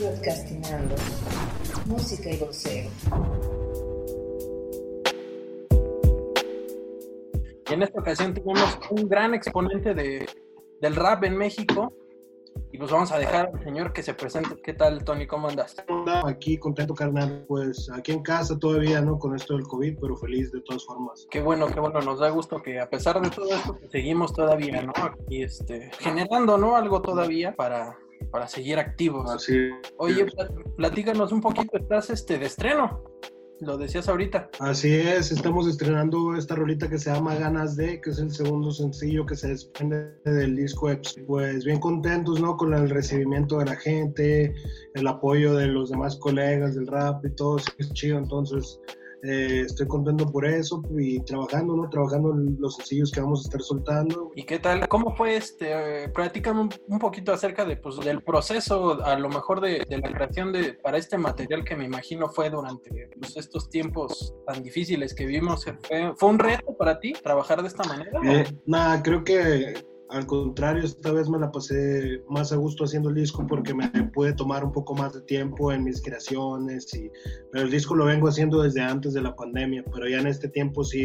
Podcastinando. 0.00 0.94
Música 1.86 2.30
y 2.30 2.36
voceo. 2.36 2.88
Y 7.68 7.74
en 7.74 7.82
esta 7.82 7.98
ocasión 7.98 8.32
tenemos 8.32 8.78
un 8.90 9.08
gran 9.08 9.34
exponente 9.34 9.94
de, 9.94 10.24
del 10.80 10.94
rap 10.94 11.24
en 11.24 11.36
México. 11.36 11.92
Y 12.70 12.78
pues 12.78 12.92
vamos 12.92 13.10
a 13.10 13.18
dejar 13.18 13.50
al 13.52 13.64
señor 13.64 13.92
que 13.92 14.04
se 14.04 14.14
presente. 14.14 14.60
¿Qué 14.62 14.72
tal, 14.72 15.02
Tony? 15.02 15.26
¿Cómo 15.26 15.48
andas? 15.48 15.74
Aquí 16.24 16.58
contento, 16.58 16.94
carnal. 16.94 17.44
Pues 17.48 17.90
aquí 17.90 18.12
en 18.12 18.22
casa 18.22 18.56
todavía, 18.56 19.00
¿no? 19.00 19.18
Con 19.18 19.34
esto 19.34 19.54
del 19.54 19.66
COVID, 19.66 19.98
pero 20.00 20.16
feliz 20.16 20.52
de 20.52 20.60
todas 20.60 20.84
formas. 20.84 21.26
Qué 21.28 21.42
bueno, 21.42 21.66
qué 21.66 21.80
bueno. 21.80 22.00
Nos 22.02 22.20
da 22.20 22.28
gusto 22.30 22.62
que 22.62 22.78
a 22.78 22.88
pesar 22.88 23.20
de 23.20 23.30
todo 23.30 23.52
esto, 23.52 23.76
pues, 23.76 23.90
seguimos 23.90 24.32
todavía, 24.32 24.80
¿no? 24.82 24.92
Aquí, 24.94 25.42
este, 25.42 25.90
generando, 25.98 26.56
¿no? 26.56 26.76
Algo 26.76 27.02
todavía 27.02 27.56
para, 27.56 27.96
para 28.30 28.46
seguir 28.48 28.78
activos. 28.78 29.30
Así. 29.30 29.70
Oye, 29.96 30.26
plat- 30.26 30.74
platícanos 30.76 31.32
un 31.32 31.40
poquito. 31.40 31.76
Estás, 31.78 32.10
este, 32.10 32.38
de 32.38 32.46
estreno. 32.46 33.04
Lo 33.60 33.76
decías 33.76 34.08
ahorita. 34.08 34.50
Así 34.60 34.94
es, 34.94 35.32
estamos 35.32 35.66
estrenando 35.66 36.36
esta 36.36 36.54
rolita 36.54 36.88
que 36.88 36.96
se 36.96 37.10
llama 37.12 37.34
Ganas 37.34 37.74
de, 37.74 38.00
que 38.00 38.10
es 38.10 38.20
el 38.20 38.30
segundo 38.30 38.70
sencillo 38.70 39.26
que 39.26 39.34
se 39.34 39.48
desprende 39.48 40.14
del 40.24 40.54
disco 40.54 40.88
Eps. 40.88 41.16
Pues 41.26 41.64
bien 41.64 41.80
contentos, 41.80 42.40
¿no? 42.40 42.56
Con 42.56 42.72
el 42.72 42.88
recibimiento 42.88 43.58
de 43.58 43.64
la 43.64 43.74
gente, 43.74 44.54
el 44.94 45.06
apoyo 45.08 45.54
de 45.56 45.66
los 45.66 45.90
demás 45.90 46.14
colegas 46.18 46.76
del 46.76 46.86
rap 46.86 47.24
y 47.26 47.30
todo, 47.34 47.56
es 47.78 47.92
chido. 47.94 48.18
Entonces, 48.18 48.78
eh, 49.22 49.62
estoy 49.66 49.86
contento 49.86 50.26
por 50.30 50.46
eso 50.46 50.82
y 50.96 51.20
trabajando, 51.20 51.76
¿no? 51.76 51.88
Trabajando 51.88 52.32
los 52.58 52.76
sencillos 52.76 53.10
que 53.10 53.20
vamos 53.20 53.40
a 53.40 53.42
estar 53.48 53.60
soltando. 53.60 54.30
¿Y 54.36 54.44
qué 54.44 54.58
tal? 54.58 54.86
¿Cómo 54.88 55.14
fue 55.16 55.36
este? 55.36 56.04
Eh, 56.04 56.08
platícame 56.08 56.68
un, 56.86 56.98
poquito 56.98 57.32
acerca 57.32 57.64
de, 57.64 57.76
pues, 57.76 57.96
del 58.00 58.22
proceso, 58.22 59.02
a 59.04 59.18
lo 59.18 59.28
mejor 59.28 59.60
de, 59.60 59.84
de 59.88 59.98
la 59.98 60.12
creación 60.12 60.52
de 60.52 60.74
para 60.74 60.98
este 60.98 61.18
material 61.18 61.64
que 61.64 61.76
me 61.76 61.84
imagino 61.84 62.28
fue 62.28 62.50
durante 62.50 63.10
pues, 63.18 63.36
estos 63.36 63.68
tiempos 63.70 64.34
tan 64.46 64.62
difíciles 64.62 65.14
que 65.14 65.26
vivimos. 65.26 65.64
¿Fue, 65.64 66.12
fue 66.16 66.28
un 66.28 66.38
reto 66.38 66.76
para 66.76 66.98
ti 67.00 67.12
trabajar 67.12 67.62
de 67.62 67.68
esta 67.68 67.84
manera? 67.84 68.20
Eh, 68.24 68.46
nada, 68.66 69.02
creo 69.02 69.24
que 69.24 69.74
al 70.10 70.26
contrario, 70.26 70.84
esta 70.84 71.12
vez 71.12 71.28
me 71.28 71.38
la 71.38 71.52
pasé 71.52 72.22
más 72.28 72.52
a 72.52 72.56
gusto 72.56 72.84
haciendo 72.84 73.10
el 73.10 73.14
disco 73.14 73.46
porque 73.46 73.74
me 73.74 73.88
pude 74.14 74.32
tomar 74.32 74.64
un 74.64 74.72
poco 74.72 74.94
más 74.94 75.12
de 75.12 75.20
tiempo 75.22 75.70
en 75.72 75.84
mis 75.84 76.00
creaciones. 76.00 76.92
Y, 76.94 77.10
pero 77.52 77.64
el 77.64 77.70
disco 77.70 77.94
lo 77.94 78.06
vengo 78.06 78.28
haciendo 78.28 78.62
desde 78.62 78.80
antes 78.80 79.12
de 79.12 79.22
la 79.22 79.36
pandemia, 79.36 79.84
pero 79.92 80.08
ya 80.08 80.18
en 80.18 80.26
este 80.26 80.48
tiempo 80.48 80.82
sí, 80.82 81.02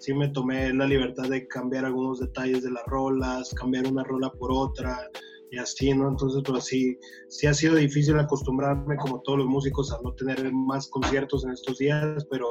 sí 0.00 0.12
me 0.12 0.28
tomé 0.28 0.72
la 0.74 0.86
libertad 0.86 1.28
de 1.28 1.46
cambiar 1.48 1.84
algunos 1.86 2.20
detalles 2.20 2.62
de 2.62 2.70
las 2.70 2.84
rolas, 2.86 3.54
cambiar 3.54 3.86
una 3.86 4.04
rola 4.04 4.30
por 4.30 4.52
otra 4.52 5.08
y 5.52 5.58
así, 5.58 5.92
¿no? 5.92 6.08
Entonces, 6.08 6.42
pues 6.46 6.64
sí, 6.64 6.98
sí 7.28 7.46
ha 7.46 7.52
sido 7.52 7.76
difícil 7.76 8.18
acostumbrarme, 8.18 8.96
como 8.96 9.20
todos 9.20 9.40
los 9.40 9.48
músicos, 9.48 9.92
a 9.92 10.00
no 10.02 10.14
tener 10.14 10.50
más 10.50 10.88
conciertos 10.88 11.44
en 11.44 11.50
estos 11.50 11.76
días, 11.76 12.26
pero 12.30 12.46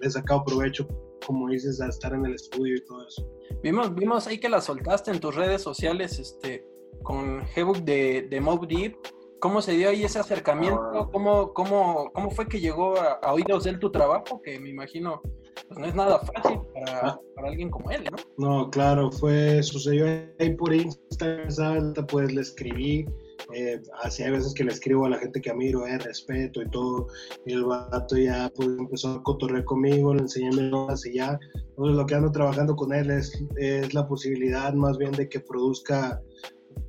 le 0.00 0.06
he 0.06 0.10
sacado 0.10 0.44
provecho, 0.44 0.86
como 1.26 1.48
dices, 1.50 1.80
a 1.80 1.88
estar 1.88 2.14
en 2.14 2.24
el 2.24 2.34
estudio 2.34 2.76
y 2.76 2.84
todo 2.84 3.04
eso. 3.04 3.28
Vimos, 3.64 3.92
vimos 3.96 4.28
ahí 4.28 4.38
que 4.38 4.48
la 4.48 4.60
soltaste 4.60 5.10
en 5.10 5.18
tus 5.18 5.34
redes 5.34 5.60
sociales 5.60 6.20
este, 6.20 6.64
con 7.02 7.42
Hebook 7.56 7.78
de, 7.78 8.28
de 8.30 8.40
Mob 8.40 8.68
Deep. 8.68 8.96
¿Cómo 9.40 9.60
se 9.60 9.72
dio 9.72 9.88
ahí 9.88 10.04
ese 10.04 10.20
acercamiento? 10.20 11.10
¿Cómo, 11.12 11.52
cómo, 11.52 12.12
cómo 12.14 12.30
fue 12.30 12.46
que 12.46 12.60
llegó 12.60 12.96
a, 12.96 13.14
a 13.14 13.34
oídos 13.34 13.64
de 13.64 13.70
él 13.70 13.80
tu 13.80 13.90
trabajo? 13.90 14.40
Que 14.40 14.60
me 14.60 14.70
imagino 14.70 15.20
pues 15.68 15.78
no 15.78 15.86
es 15.86 15.94
nada 15.94 16.18
fácil 16.20 16.60
para, 16.74 17.18
para, 17.34 17.48
alguien 17.48 17.70
como 17.70 17.90
él, 17.90 18.04
¿no? 18.38 18.62
No, 18.62 18.70
claro, 18.70 19.10
fue, 19.10 19.62
sucedió 19.62 20.06
ahí 20.38 20.54
por 20.54 20.72
Instagram, 20.72 21.50
¿sabes? 21.50 21.82
Pues 22.08 22.32
le 22.32 22.40
escribí, 22.42 23.06
eh, 23.54 23.80
así 24.02 24.22
hay 24.22 24.32
veces 24.32 24.54
que 24.54 24.64
le 24.64 24.72
escribo 24.72 25.06
a 25.06 25.10
la 25.10 25.18
gente 25.18 25.40
que 25.40 25.50
admiro, 25.50 25.86
eh, 25.86 25.98
respeto 25.98 26.62
y 26.62 26.68
todo, 26.70 27.08
y 27.44 27.52
el 27.52 27.64
vato 27.64 28.16
ya 28.16 28.50
pues, 28.54 28.68
empezó 28.68 29.12
a 29.12 29.22
cotorrear 29.22 29.64
conmigo, 29.64 30.14
le 30.14 30.22
enseñé 30.22 30.50
mis 30.50 30.70
notas 30.70 31.04
y 31.06 31.14
ya, 31.14 31.38
entonces 31.54 31.96
lo 31.96 32.06
que 32.06 32.14
ando 32.14 32.32
trabajando 32.32 32.76
con 32.76 32.92
él 32.92 33.10
es, 33.10 33.32
es 33.56 33.94
la 33.94 34.06
posibilidad 34.06 34.72
más 34.74 34.98
bien 34.98 35.12
de 35.12 35.28
que 35.28 35.40
produzca 35.40 36.20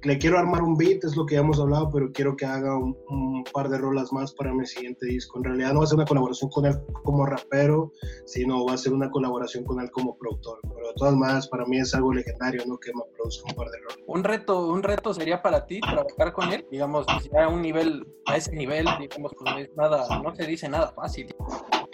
le 0.04 0.18
quiero 0.18 0.38
armar 0.38 0.62
un 0.62 0.76
beat, 0.76 1.04
es 1.04 1.16
lo 1.16 1.26
que 1.26 1.36
ya 1.36 1.42
hemos 1.42 1.60
hablado, 1.60 1.90
pero 1.92 2.12
quiero 2.12 2.36
que 2.36 2.46
haga 2.46 2.78
un, 2.78 2.96
un, 3.10 3.44
par 3.54 3.70
de 3.70 3.78
rolas 3.78 4.12
más 4.14 4.34
para 4.34 4.54
mi 4.54 4.66
siguiente 4.66 5.06
disco. 5.06 5.38
En 5.38 5.46
realidad 5.46 5.74
no 5.74 5.80
va 5.80 5.86
a 5.86 5.88
ser 5.88 5.98
una 5.98 6.06
colaboración 6.06 6.50
con 6.50 6.66
él 6.66 6.76
como 7.04 7.26
rapero, 7.26 7.92
sino 8.26 8.66
va 8.66 8.74
a 8.74 8.78
ser 8.78 8.94
una 8.94 9.10
colaboración 9.10 9.64
con 9.64 9.82
él 9.82 9.90
como 9.92 10.18
productor. 10.18 10.60
Pero 10.64 10.88
de 10.88 10.94
todas 10.96 11.16
maneras, 11.16 11.48
para 11.48 11.66
mí 11.66 11.80
es 11.80 11.94
algo 11.96 12.14
legendario, 12.14 12.64
¿no? 12.68 12.78
Que 12.78 12.94
me 12.94 13.02
produzca 13.16 13.50
un 13.50 13.56
par 13.56 13.70
de 13.70 13.80
rolas. 13.80 13.98
Un 14.06 14.24
reto, 14.24 14.68
un 14.68 14.84
reto 14.84 15.14
sería 15.14 15.42
para 15.42 15.66
ti 15.66 15.82
trabajar 15.82 16.34
con 16.34 16.52
él, 16.52 16.66
digamos, 16.72 17.06
ya 17.32 17.46
a 17.46 17.50
un 17.50 17.62
nivel, 17.62 18.06
a 18.26 18.38
ese 18.38 18.56
nivel, 18.56 18.86
digamos, 19.00 19.34
pues 19.38 19.54
no 19.54 19.60
es 19.60 19.70
nada, 19.76 20.22
no 20.22 20.36
se 20.36 20.46
dice 20.46 20.70
nada 20.70 20.92
fácil. 20.94 21.28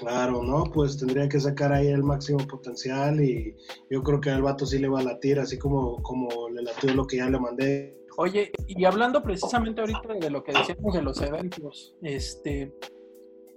Claro, 0.03 0.43
¿no? 0.43 0.65
Pues 0.65 0.97
tendría 0.97 1.29
que 1.29 1.39
sacar 1.39 1.71
ahí 1.71 1.87
el 1.87 2.03
máximo 2.03 2.45
potencial 2.45 3.23
y 3.23 3.55
yo 3.89 4.03
creo 4.03 4.19
que 4.19 4.29
al 4.29 4.41
vato 4.41 4.65
sí 4.65 4.77
le 4.79 4.89
va 4.89 4.99
a 4.99 5.03
latir, 5.03 5.39
así 5.39 5.57
como, 5.57 6.01
como 6.03 6.49
le 6.49 6.61
latió 6.61 6.93
lo 6.93 7.07
que 7.07 7.17
ya 7.17 7.29
le 7.29 7.39
mandé. 7.39 7.97
Oye, 8.17 8.51
y 8.67 8.83
hablando 8.85 9.23
precisamente 9.23 9.81
ahorita 9.81 10.13
de 10.19 10.29
lo 10.29 10.43
que 10.43 10.51
decíamos 10.51 10.93
de 10.93 11.01
los 11.01 11.21
eventos, 11.21 11.95
este, 12.01 12.73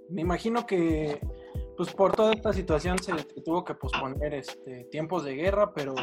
me 0.09 0.21
imagino 0.21 0.65
que 0.65 1.19
pues 1.75 1.93
por 1.93 2.15
toda 2.15 2.33
esta 2.33 2.53
situación 2.53 2.97
se, 2.97 3.11
se 3.11 3.41
tuvo 3.41 3.63
que 3.63 3.75
posponer 3.75 4.33
este, 4.33 4.85
tiempos 4.85 5.25
de 5.25 5.35
guerra, 5.35 5.73
pero 5.73 5.93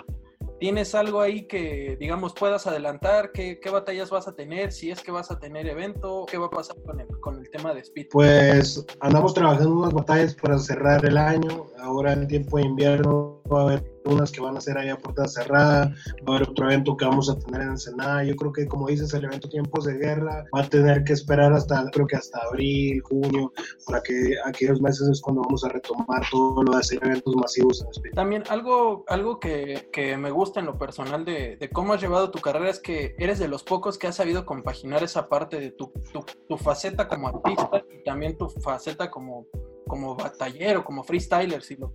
¿tienes 0.65 0.95
algo 0.95 1.21
ahí 1.21 1.43
que, 1.43 1.95
digamos, 2.01 2.33
puedas 2.33 2.67
adelantar? 2.67 3.33
¿Qué, 3.33 3.61
¿Qué, 3.61 3.69
batallas 3.69 4.09
vas 4.09 4.29
a 4.29 4.35
tener? 4.35 4.73
Si 4.73 4.91
es 4.91 5.03
que 5.03 5.11
vas 5.11 5.31
a 5.31 5.39
tener 5.39 5.69
evento, 5.69 6.25
¿qué 6.27 6.39
va 6.39 6.47
a 6.47 6.51
pasar 6.51 6.77
con 6.87 6.99
el, 7.01 7.07
con 7.21 7.39
el 7.39 7.51
tema 7.51 7.75
de 7.75 7.81
Speed? 7.81 8.07
Pues 8.11 8.83
andamos 9.01 9.35
trabajando 9.35 9.77
unas 9.77 9.93
batallas 9.93 10.35
para 10.35 10.59
cerrar 10.59 11.05
el 11.05 11.19
año. 11.19 11.67
Ahora 11.81 12.15
en 12.15 12.27
tiempo 12.29 12.57
de 12.57 12.63
invierno 12.63 13.43
va 13.53 13.61
a 13.61 13.63
haber 13.65 13.94
unas 14.05 14.31
que 14.31 14.41
van 14.41 14.57
a 14.57 14.61
ser 14.61 14.79
ahí 14.79 14.89
a 14.89 14.99
puerta 14.99 15.27
cerrada, 15.27 15.95
va 16.29 16.35
a 16.35 16.37
haber 16.37 16.49
otro 16.49 16.67
evento 16.67 16.97
que 16.97 17.05
vamos 17.05 17.31
a 17.31 17.39
tener 17.39 17.63
en 17.63 17.71
Ensenada. 17.71 18.25
Yo 18.25 18.37
creo 18.37 18.53
que, 18.53 18.67
como 18.67 18.89
dices, 18.89 19.13
el 19.15 19.25
evento 19.25 19.49
Tiempos 19.49 19.85
de 19.85 19.95
Guerra 19.95 20.45
va 20.55 20.63
a 20.63 20.69
tener 20.69 21.05
que 21.05 21.13
esperar 21.13 21.53
hasta, 21.53 21.85
creo 21.91 22.07
que 22.07 22.17
hasta 22.17 22.39
abril, 22.41 23.01
junio, 23.03 23.53
para 23.87 24.03
que 24.03 24.35
aquellos 24.45 24.81
meses 24.81 25.09
es 25.09 25.21
cuando 25.21 25.43
vamos 25.43 25.65
a 25.65 25.69
retomar 25.69 26.23
todo 26.31 26.63
lo 26.63 26.73
de 26.73 26.79
hacer 26.79 26.99
eventos 27.03 27.35
masivos 27.37 27.83
en 27.83 27.91
Speed. 27.91 28.15
También 28.15 28.43
algo, 28.49 29.05
algo 29.09 29.41
que, 29.41 29.89
que 29.93 30.17
me 30.17 30.31
gusta 30.31 30.61
en 30.61 30.67
lo 30.67 30.79
personal 30.79 31.25
de, 31.25 31.57
de, 31.57 31.71
cómo 31.71 31.93
has 31.93 32.01
llevado 32.01 32.31
tu 32.31 32.41
carrera 32.41 32.71
es 32.71 32.81
que 32.81 33.15
eres 33.19 33.39
de 33.39 33.49
los 33.49 33.63
pocos 33.63 33.99
que 33.99 34.07
has 34.07 34.17
sabido 34.17 34.45
compaginar 34.45 35.03
esa 35.03 35.29
parte 35.29 35.59
de 35.59 35.71
tu, 35.71 35.93
tu, 36.13 36.25
tu 36.49 36.57
faceta 36.57 37.09
como 37.09 37.29
artista 37.29 37.83
y 37.91 38.05
también 38.05 38.37
tu 38.37 38.49
faceta 38.49 39.11
como, 39.11 39.47
como 39.87 40.15
batallero, 40.15 40.85
como 40.85 41.03
freestyler, 41.03 41.63
si 41.63 41.77
lo 41.77 41.93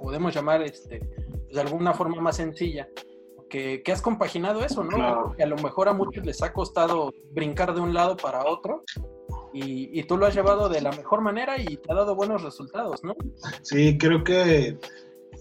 podemos 0.00 0.34
llamar 0.34 0.62
este, 0.62 1.00
de 1.52 1.60
alguna 1.60 1.94
forma 1.94 2.20
más 2.20 2.36
sencilla. 2.36 2.88
Que, 3.48 3.82
que, 3.82 3.90
has 3.90 4.00
compaginado 4.00 4.64
eso, 4.64 4.84
¿no? 4.84 4.90
Claro. 4.90 5.34
Que 5.36 5.42
a 5.42 5.46
lo 5.46 5.56
mejor 5.56 5.88
a 5.88 5.92
muchos 5.92 6.24
les 6.24 6.40
ha 6.42 6.52
costado 6.52 7.12
brincar 7.32 7.74
de 7.74 7.80
un 7.80 7.92
lado 7.92 8.16
para 8.16 8.44
otro 8.46 8.84
y, 9.52 9.98
y, 9.98 10.04
tú 10.04 10.16
lo 10.16 10.26
has 10.26 10.34
llevado 10.34 10.68
de 10.68 10.80
la 10.80 10.92
mejor 10.92 11.20
manera 11.20 11.60
y 11.60 11.76
te 11.76 11.90
ha 11.90 11.96
dado 11.96 12.14
buenos 12.14 12.44
resultados, 12.44 13.02
¿no? 13.02 13.16
Sí, 13.62 13.98
creo 13.98 14.22
que 14.22 14.78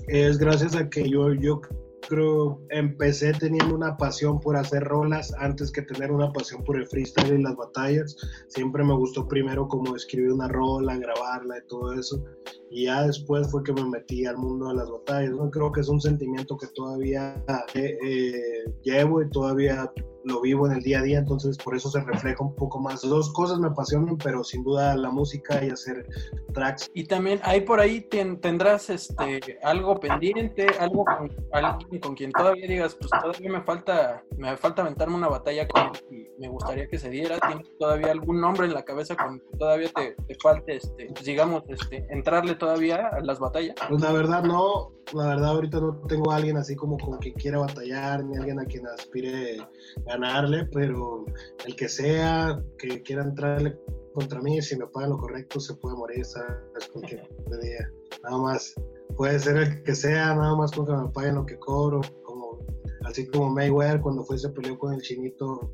es 0.07 0.39
gracias 0.39 0.75
a 0.75 0.89
que 0.89 1.07
yo, 1.07 1.33
yo 1.33 1.61
creo 2.09 2.59
empecé 2.69 3.31
teniendo 3.33 3.75
una 3.75 3.95
pasión 3.95 4.39
por 4.39 4.57
hacer 4.57 4.83
rolas 4.83 5.31
antes 5.37 5.71
que 5.71 5.83
tener 5.83 6.11
una 6.11 6.33
pasión 6.33 6.63
por 6.63 6.75
el 6.75 6.87
freestyle 6.87 7.39
y 7.39 7.43
las 7.43 7.55
batallas. 7.55 8.17
Siempre 8.47 8.83
me 8.83 8.95
gustó 8.95 9.27
primero 9.27 9.67
como 9.67 9.95
escribir 9.95 10.31
una 10.33 10.47
rola, 10.47 10.97
grabarla 10.97 11.59
y 11.59 11.67
todo 11.67 11.93
eso. 11.93 12.25
Y 12.71 12.85
ya 12.85 13.05
después 13.05 13.49
fue 13.49 13.63
que 13.63 13.73
me 13.73 13.85
metí 13.85 14.25
al 14.25 14.37
mundo 14.37 14.69
de 14.69 14.75
las 14.75 14.89
batallas. 14.89 15.31
¿no? 15.31 15.49
Creo 15.51 15.71
que 15.71 15.81
es 15.81 15.87
un 15.87 16.01
sentimiento 16.01 16.57
que 16.57 16.67
todavía 16.67 17.41
eh, 17.75 17.97
eh, 18.03 18.73
llevo 18.83 19.21
y 19.21 19.29
todavía 19.29 19.91
lo 20.23 20.41
vivo 20.41 20.67
en 20.67 20.73
el 20.73 20.81
día 20.81 20.99
a 20.99 21.03
día, 21.03 21.19
entonces 21.19 21.57
por 21.57 21.75
eso 21.75 21.89
se 21.89 22.01
refleja 22.01 22.43
un 22.43 22.55
poco 22.55 22.79
más. 22.79 23.01
Dos 23.01 23.31
cosas 23.33 23.59
me 23.59 23.67
apasionan, 23.67 24.17
pero 24.17 24.43
sin 24.43 24.63
duda 24.63 24.95
la 24.95 25.09
música 25.09 25.63
y 25.63 25.69
hacer 25.69 26.07
tracks. 26.53 26.89
Y 26.93 27.05
también 27.05 27.39
ahí 27.43 27.61
por 27.61 27.79
ahí 27.79 28.01
ten, 28.01 28.39
tendrás 28.39 28.89
este 28.89 29.59
algo 29.63 29.99
pendiente, 29.99 30.67
algo 30.79 31.05
con 31.05 31.31
alguien 31.51 32.01
con 32.01 32.15
quien 32.15 32.31
todavía 32.31 32.67
digas, 32.67 32.95
pues 32.95 33.09
todavía 33.09 33.51
me 33.51 33.61
falta, 33.61 34.23
me 34.37 34.55
falta 34.57 34.81
aventarme 34.81 35.15
una 35.15 35.29
batalla 35.29 35.67
con 35.67 35.91
y 36.09 36.27
me 36.39 36.47
gustaría 36.49 36.87
que 36.87 36.97
se 36.97 37.09
diera. 37.09 37.37
¿Tienes 37.39 37.67
todavía 37.77 38.11
algún 38.11 38.41
nombre 38.41 38.67
en 38.67 38.73
la 38.73 38.83
cabeza 38.83 39.15
con 39.15 39.39
que 39.39 39.57
todavía 39.57 39.89
te, 39.89 40.15
te 40.27 40.35
falte, 40.41 40.77
este, 40.77 41.07
pues 41.07 41.25
digamos, 41.25 41.63
este, 41.67 42.05
entrarle 42.09 42.55
todavía 42.55 43.07
a 43.07 43.21
las 43.21 43.39
batallas? 43.39 43.75
Pues 43.87 44.01
la 44.01 44.11
verdad 44.11 44.43
no, 44.43 44.91
la 45.13 45.27
verdad 45.27 45.49
ahorita 45.49 45.79
no 45.79 46.01
tengo 46.07 46.31
a 46.31 46.35
alguien 46.35 46.57
así 46.57 46.75
como 46.75 46.97
con 46.97 47.17
quien 47.17 47.35
quiera 47.35 47.59
batallar, 47.59 48.23
ni 48.23 48.37
alguien 48.37 48.59
a 48.59 48.65
quien 48.65 48.87
aspire 48.87 49.57
ganarle, 50.05 50.65
pero 50.65 51.25
el 51.65 51.75
que 51.75 51.89
sea 51.89 52.63
que 52.77 53.01
quiera 53.01 53.23
entrarle 53.23 53.79
contra 54.13 54.41
mí, 54.41 54.61
si 54.61 54.75
me 54.77 54.87
pagan 54.87 55.11
lo 55.11 55.17
correcto, 55.17 55.59
se 55.59 55.75
puede 55.75 55.95
morir, 55.95 56.25
¿sabes? 56.25 56.87
Con 56.91 57.01
que 57.03 57.21
me 57.49 57.57
diga. 57.57 57.89
Nada 58.23 58.37
más, 58.37 58.73
puede 59.15 59.39
ser 59.39 59.57
el 59.57 59.83
que 59.83 59.95
sea, 59.95 60.35
nada 60.35 60.55
más 60.55 60.71
con 60.71 60.85
que 60.85 60.93
me 60.93 61.09
paguen 61.09 61.35
lo 61.35 61.45
que 61.45 61.57
cobro, 61.57 62.01
como, 62.23 62.59
así 63.05 63.27
como 63.27 63.49
Mayweather 63.49 64.01
cuando 64.01 64.23
fue 64.23 64.37
se 64.37 64.49
peleó 64.49 64.77
con 64.77 64.93
el 64.93 65.01
chinito 65.01 65.71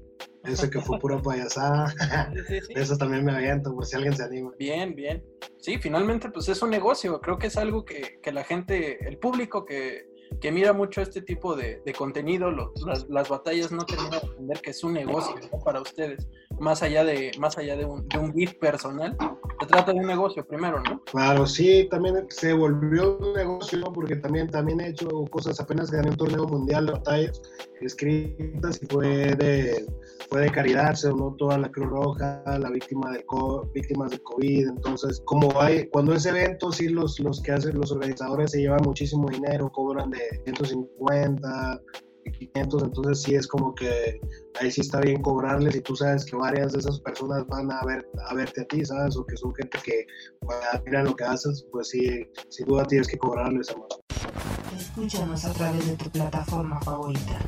Ese 0.47 0.69
que 0.69 0.81
fue 0.81 0.99
pura 0.99 1.21
payasada. 1.21 1.89
Sí, 1.89 2.39
sí, 2.47 2.59
sí. 2.67 2.73
Eso 2.75 2.97
también 2.97 3.23
me 3.25 3.31
aviento, 3.33 3.73
por 3.73 3.85
si 3.85 3.95
alguien 3.95 4.15
se 4.15 4.23
anima. 4.23 4.51
Bien, 4.57 4.95
bien. 4.95 5.23
Sí, 5.59 5.77
finalmente 5.79 6.29
pues 6.29 6.47
es 6.49 6.61
un 6.61 6.69
negocio. 6.69 7.19
Creo 7.21 7.37
que 7.37 7.47
es 7.47 7.57
algo 7.57 7.83
que, 7.85 8.19
que 8.21 8.31
la 8.31 8.43
gente, 8.43 9.07
el 9.07 9.17
público 9.17 9.65
que, 9.65 10.07
que 10.41 10.51
mira 10.51 10.73
mucho 10.73 11.01
este 11.01 11.21
tipo 11.21 11.55
de, 11.55 11.81
de 11.85 11.93
contenido, 11.93 12.51
los- 12.51 12.71
las, 12.85 13.07
las 13.09 13.29
batallas 13.29 13.71
no 13.71 13.85
termina 13.85 14.19
de 14.19 14.27
entender 14.27 14.61
que 14.61 14.71
es 14.71 14.83
un 14.83 14.93
negocio 14.93 15.35
¿no? 15.51 15.59
para 15.63 15.81
ustedes. 15.81 16.27
Más 16.59 16.81
allá 16.83 17.03
de, 17.03 17.31
más 17.39 17.57
allá 17.57 17.75
de 17.75 17.85
un, 17.85 18.07
de 18.07 18.17
un 18.17 18.33
beat 18.33 18.57
personal, 18.59 19.17
se 19.59 19.67
trata 19.67 19.93
de 19.93 19.99
un 19.99 20.07
negocio 20.07 20.45
primero, 20.45 20.81
¿no? 20.81 21.03
Claro, 21.05 21.45
sí, 21.45 21.87
también 21.89 22.25
se 22.29 22.53
volvió 22.53 23.17
un 23.17 23.33
negocio, 23.33 23.83
porque 23.93 24.15
también, 24.15 24.49
también 24.49 24.81
he 24.81 24.89
hecho 24.89 25.07
cosas, 25.29 25.59
apenas 25.59 25.91
gané 25.91 26.09
un 26.09 26.17
torneo 26.17 26.45
mundial 26.45 26.85
de 26.85 26.91
batallas 26.93 27.41
escritas 27.81 28.81
y 28.81 28.85
fue 28.87 29.35
de, 29.35 29.85
fue 30.29 30.41
de 30.41 30.51
caridad, 30.51 30.93
se 30.93 31.09
donó 31.09 31.35
toda 31.35 31.57
la 31.57 31.69
Cruz 31.69 31.89
Roja, 31.89 32.43
la 32.45 32.69
víctima 32.69 33.11
de 33.11 33.25
víctimas 33.73 34.11
de 34.11 34.19
COVID, 34.19 34.67
entonces 34.69 35.21
como 35.25 35.59
hay, 35.61 35.87
cuando 35.89 36.13
es 36.13 36.25
evento, 36.25 36.71
sí 36.71 36.89
los, 36.89 37.19
los 37.19 37.41
que 37.41 37.51
hacen 37.51 37.79
los 37.79 37.91
organizadores 37.91 38.51
se 38.51 38.61
llevan 38.61 38.81
muchísimo 38.83 39.29
dinero, 39.29 39.71
cobran 39.71 40.11
de 40.11 40.41
150, 40.45 41.81
500, 42.31 42.83
entonces 42.83 43.21
sí 43.21 43.35
es 43.35 43.47
como 43.47 43.73
que 43.75 44.19
ahí 44.59 44.71
sí 44.71 44.81
está 44.81 45.01
bien 45.01 45.21
cobrarles 45.21 45.75
y 45.75 45.81
tú 45.81 45.95
sabes 45.95 46.25
que 46.25 46.35
varias 46.35 46.73
de 46.73 46.79
esas 46.79 46.99
personas 46.99 47.45
van 47.47 47.71
a 47.71 47.83
ver 47.85 48.07
a 48.27 48.33
verte 48.33 48.61
a 48.61 48.65
ti, 48.65 48.85
¿sabes? 48.85 49.15
O 49.15 49.25
que 49.25 49.37
son 49.37 49.53
gente 49.55 49.77
que 49.83 50.05
mira 50.85 51.03
lo 51.03 51.15
que 51.15 51.23
haces, 51.23 51.65
pues 51.71 51.89
sí, 51.89 52.25
sin 52.49 52.67
duda 52.67 52.85
tienes 52.85 53.07
que 53.07 53.17
cobrarles, 53.17 53.69
amor. 53.69 53.87
Escúchanos 54.77 55.45
a 55.45 55.53
través 55.53 55.87
de 55.87 55.95
tu 55.95 56.09
plataforma 56.09 56.79
favorita. 56.81 57.39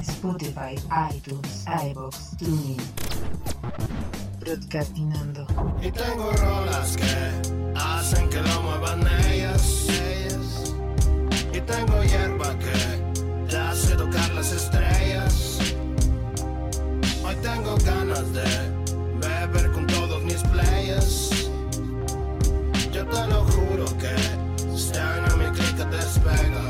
Spotify, 0.00 0.74
iTunes, 1.14 1.64
iVoox, 1.66 2.36
TuneIn. 2.38 2.76
Broadcastinando. 4.40 5.46
Y 5.82 5.90
tengo 5.90 6.32
rolas 6.32 6.96
que 6.96 7.74
hacen 7.76 8.28
que 8.28 8.40
lo 8.40 8.62
muevan 8.62 9.00
ellas. 9.30 9.86
ellas. 9.88 10.74
Y 11.52 11.60
tengo 11.60 12.02
hierba 12.02 12.58
que 12.58 13.03
hace 13.74 13.96
las 14.34 14.52
estrellas. 14.52 15.58
Hoy 17.24 17.34
tengo 17.42 17.76
ganas 17.84 18.32
de 18.32 18.44
beber 19.20 19.72
con 19.72 19.86
todos 19.88 20.22
mis 20.22 20.40
players. 20.44 21.50
Yo 22.92 23.04
te 23.04 23.26
lo 23.26 23.44
juro 23.44 23.84
que 23.98 24.14
Stan 24.76 25.24
a 25.24 25.36
mi 25.36 25.46
clica 25.56 25.84
despega. 25.86 26.64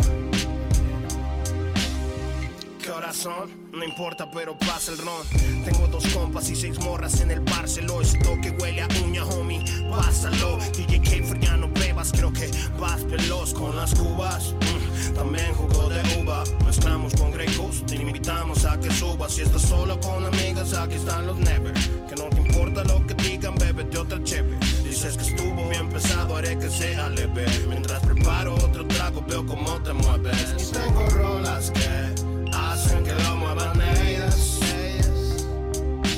¿Qué 2.82 2.90
horas 2.90 3.16
son? 3.16 3.63
No 3.74 3.82
importa, 3.82 4.28
pero 4.30 4.56
pasa 4.56 4.92
el 4.92 4.98
ron. 4.98 5.26
Tengo 5.64 5.88
dos 5.88 6.06
compas 6.08 6.48
y 6.48 6.54
seis 6.54 6.78
morras 6.78 7.20
en 7.20 7.32
el 7.32 7.40
Barceló. 7.40 8.00
Ese 8.00 8.18
toque 8.18 8.50
huele 8.50 8.82
a 8.82 8.88
uña, 9.04 9.24
homie. 9.24 9.64
Pásalo. 9.90 10.58
DJ 10.76 11.00
K, 11.00 11.38
ya 11.40 11.56
no 11.56 11.68
bebas. 11.68 12.12
Creo 12.12 12.32
que 12.32 12.48
vas 12.78 13.04
veloz 13.06 13.52
con 13.52 13.74
las 13.74 13.92
cubas. 13.94 14.54
Mm, 14.54 15.14
también 15.14 15.52
jugo 15.54 15.88
de 15.88 16.22
uva. 16.22 16.44
Mezclamos 16.64 17.14
con 17.14 17.32
Grey 17.32 17.52
Goose. 17.56 17.82
Te 17.84 17.96
invitamos 17.96 18.64
a 18.64 18.78
que 18.78 18.92
subas. 18.92 19.32
Si 19.32 19.42
estás 19.42 19.62
solo 19.62 19.98
con 19.98 20.24
amigas, 20.24 20.72
aquí 20.74 20.94
están 20.94 21.26
los 21.26 21.38
never. 21.38 21.72
Que 22.08 22.14
no 22.14 22.28
te 22.30 22.36
importa 22.36 22.84
lo 22.84 23.04
que 23.06 23.14
digan, 23.14 23.56
bébete 23.56 23.98
otra 23.98 24.22
chévere. 24.22 24.56
Dices 24.84 25.16
que 25.16 25.24
estuvo 25.24 25.68
bien 25.68 25.88
pesado, 25.88 26.36
haré 26.36 26.56
que 26.58 26.70
sea 26.70 27.08
leve. 27.08 27.46
Mientras 27.68 28.00
preparo 28.04 28.54
otro 28.54 28.86
trago, 28.86 29.24
veo 29.26 29.44
cómo 29.44 29.82
te 29.82 29.92
mueves. 29.92 30.70
Y 30.70 30.72
tengo 30.72 31.06
rolas 31.10 31.72
que 31.72 32.23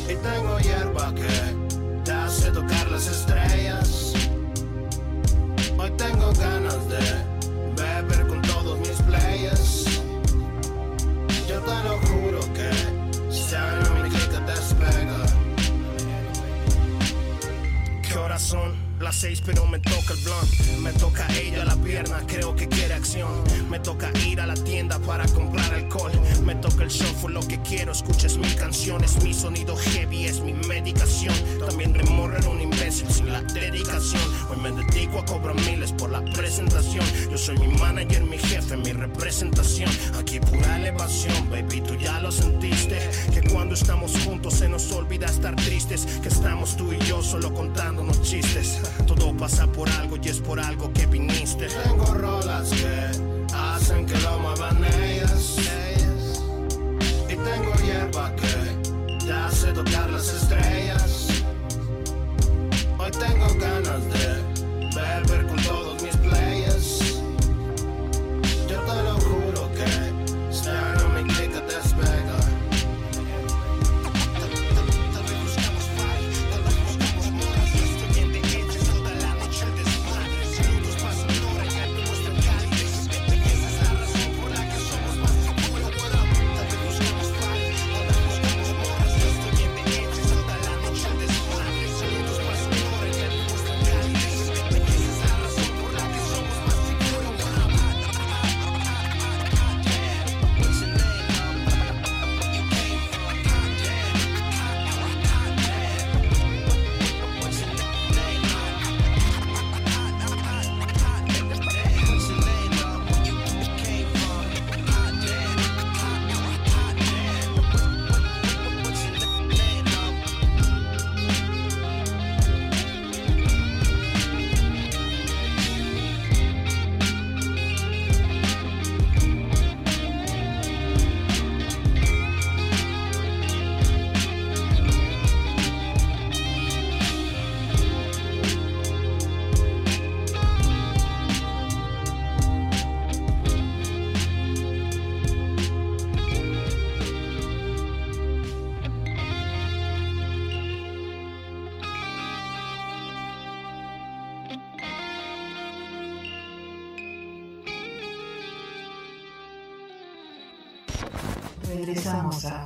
Y 0.09 0.15
tengo 0.17 0.59
hierba 0.61 1.15
que 1.15 2.03
te 2.03 2.13
hace 2.13 2.51
tocar 2.51 2.91
las 2.91 3.07
estrellas. 3.09 4.15
Hoy 5.77 5.91
tengo 5.99 6.33
ganas 6.33 6.89
de 6.89 7.03
beber 7.77 8.27
con 8.29 8.41
todos 8.43 8.79
mis 8.79 9.03
players. 9.03 10.01
Yo 11.47 11.61
te 11.61 11.85
lo 11.85 11.99
juro 12.07 12.41
que 12.55 12.71
Stan 13.31 13.85
a 13.85 13.91
mi 14.03 14.09
clica 14.09 14.41
despega. 14.41 15.27
¿Qué 18.03 18.17
horas 18.17 18.41
son? 18.41 18.86
Las 19.01 19.17
seis, 19.17 19.43
pero 19.45 19.67
me 19.67 19.79
toca 19.79 20.15
el 20.15 20.21
blunt. 20.25 20.81
Me 20.81 20.93
toca 20.93 21.27
ella 21.37 21.65
la 21.65 21.77
pierna, 21.77 22.21
creo 22.27 22.57
que 22.57 22.67
quiere 22.67 22.95
acción. 22.95 23.31
Me 23.71 23.79
toca 23.79 24.11
ir 24.27 24.41
a 24.41 24.47
la 24.47 24.55
tienda 24.55 24.99
para 25.01 25.27
comprar 25.29 25.73
alcohol. 25.75 26.13
Me 26.45 26.55
toca 26.57 26.85
el 26.85 26.91
show, 26.91 27.07
fue 27.21 27.31
lo 27.31 27.41
que 27.41 27.61
quiero. 27.63 27.93
Escuches 27.93 28.37
mi 28.39 28.49
canción, 28.55 29.05
es 29.05 29.23
mi 29.23 29.35
sonido 29.35 29.77
heavy, 29.77 30.25
es 30.25 30.41
mi 30.41 30.55
medicación. 30.55 31.35
También 31.67 31.95
remorrer 31.95 32.47
un 32.49 32.61
sin 32.77 33.33
la 33.33 33.41
dedicación. 33.41 34.23
Hoy 34.51 34.59
me 34.59 34.71
dedico 34.71 35.19
a 35.19 35.25
cobrar 35.25 35.57
miles 35.57 35.93
por 35.93 36.11
la 36.11 36.23
presentación. 36.35 37.05
Yo 37.31 37.39
soy 37.39 37.57
mi 37.59 37.69
manager, 37.69 38.23
mi 38.25 38.39
jefe, 38.39 38.77
mi 38.77 38.93
representación. 38.93 39.91
Aquí 40.19 40.39
pura 40.41 40.79
elevación, 40.79 41.49
baby, 41.51 41.81
tú 41.81 41.95
ya 41.97 42.21
lo 42.21 42.31
sentiste. 42.31 42.99
Que 43.33 43.49
cuando 43.51 43.75
estamos 43.75 44.13
juntos 44.25 44.55
se 44.55 44.69
nos 44.69 44.93
olvida 44.93 45.27
estar 45.27 45.57
tristes. 45.57 46.07
Que 46.23 46.29
estamos 46.29 46.77
tú 46.77 46.93
y 46.93 46.99
yo 47.07 47.23
solo 47.23 47.53
contándonos 47.53 48.21
chistes. 48.23 48.81
Todo 49.07 49.35
pasa 49.37 49.67
por 49.67 49.89
algo 49.91 50.19
y 50.23 50.29
es 50.29 50.39
por 50.41 50.61
algo 50.61 50.93
que 50.93 51.07
viniste. 51.07 51.69
Tengo 51.69 52.05
rolas 52.15 52.71
que 52.71 53.55
hacen 53.55 54.07
que 54.07 54.19
lo 54.21 54.39
muevan 54.39 54.85
ellas. 55.03 55.57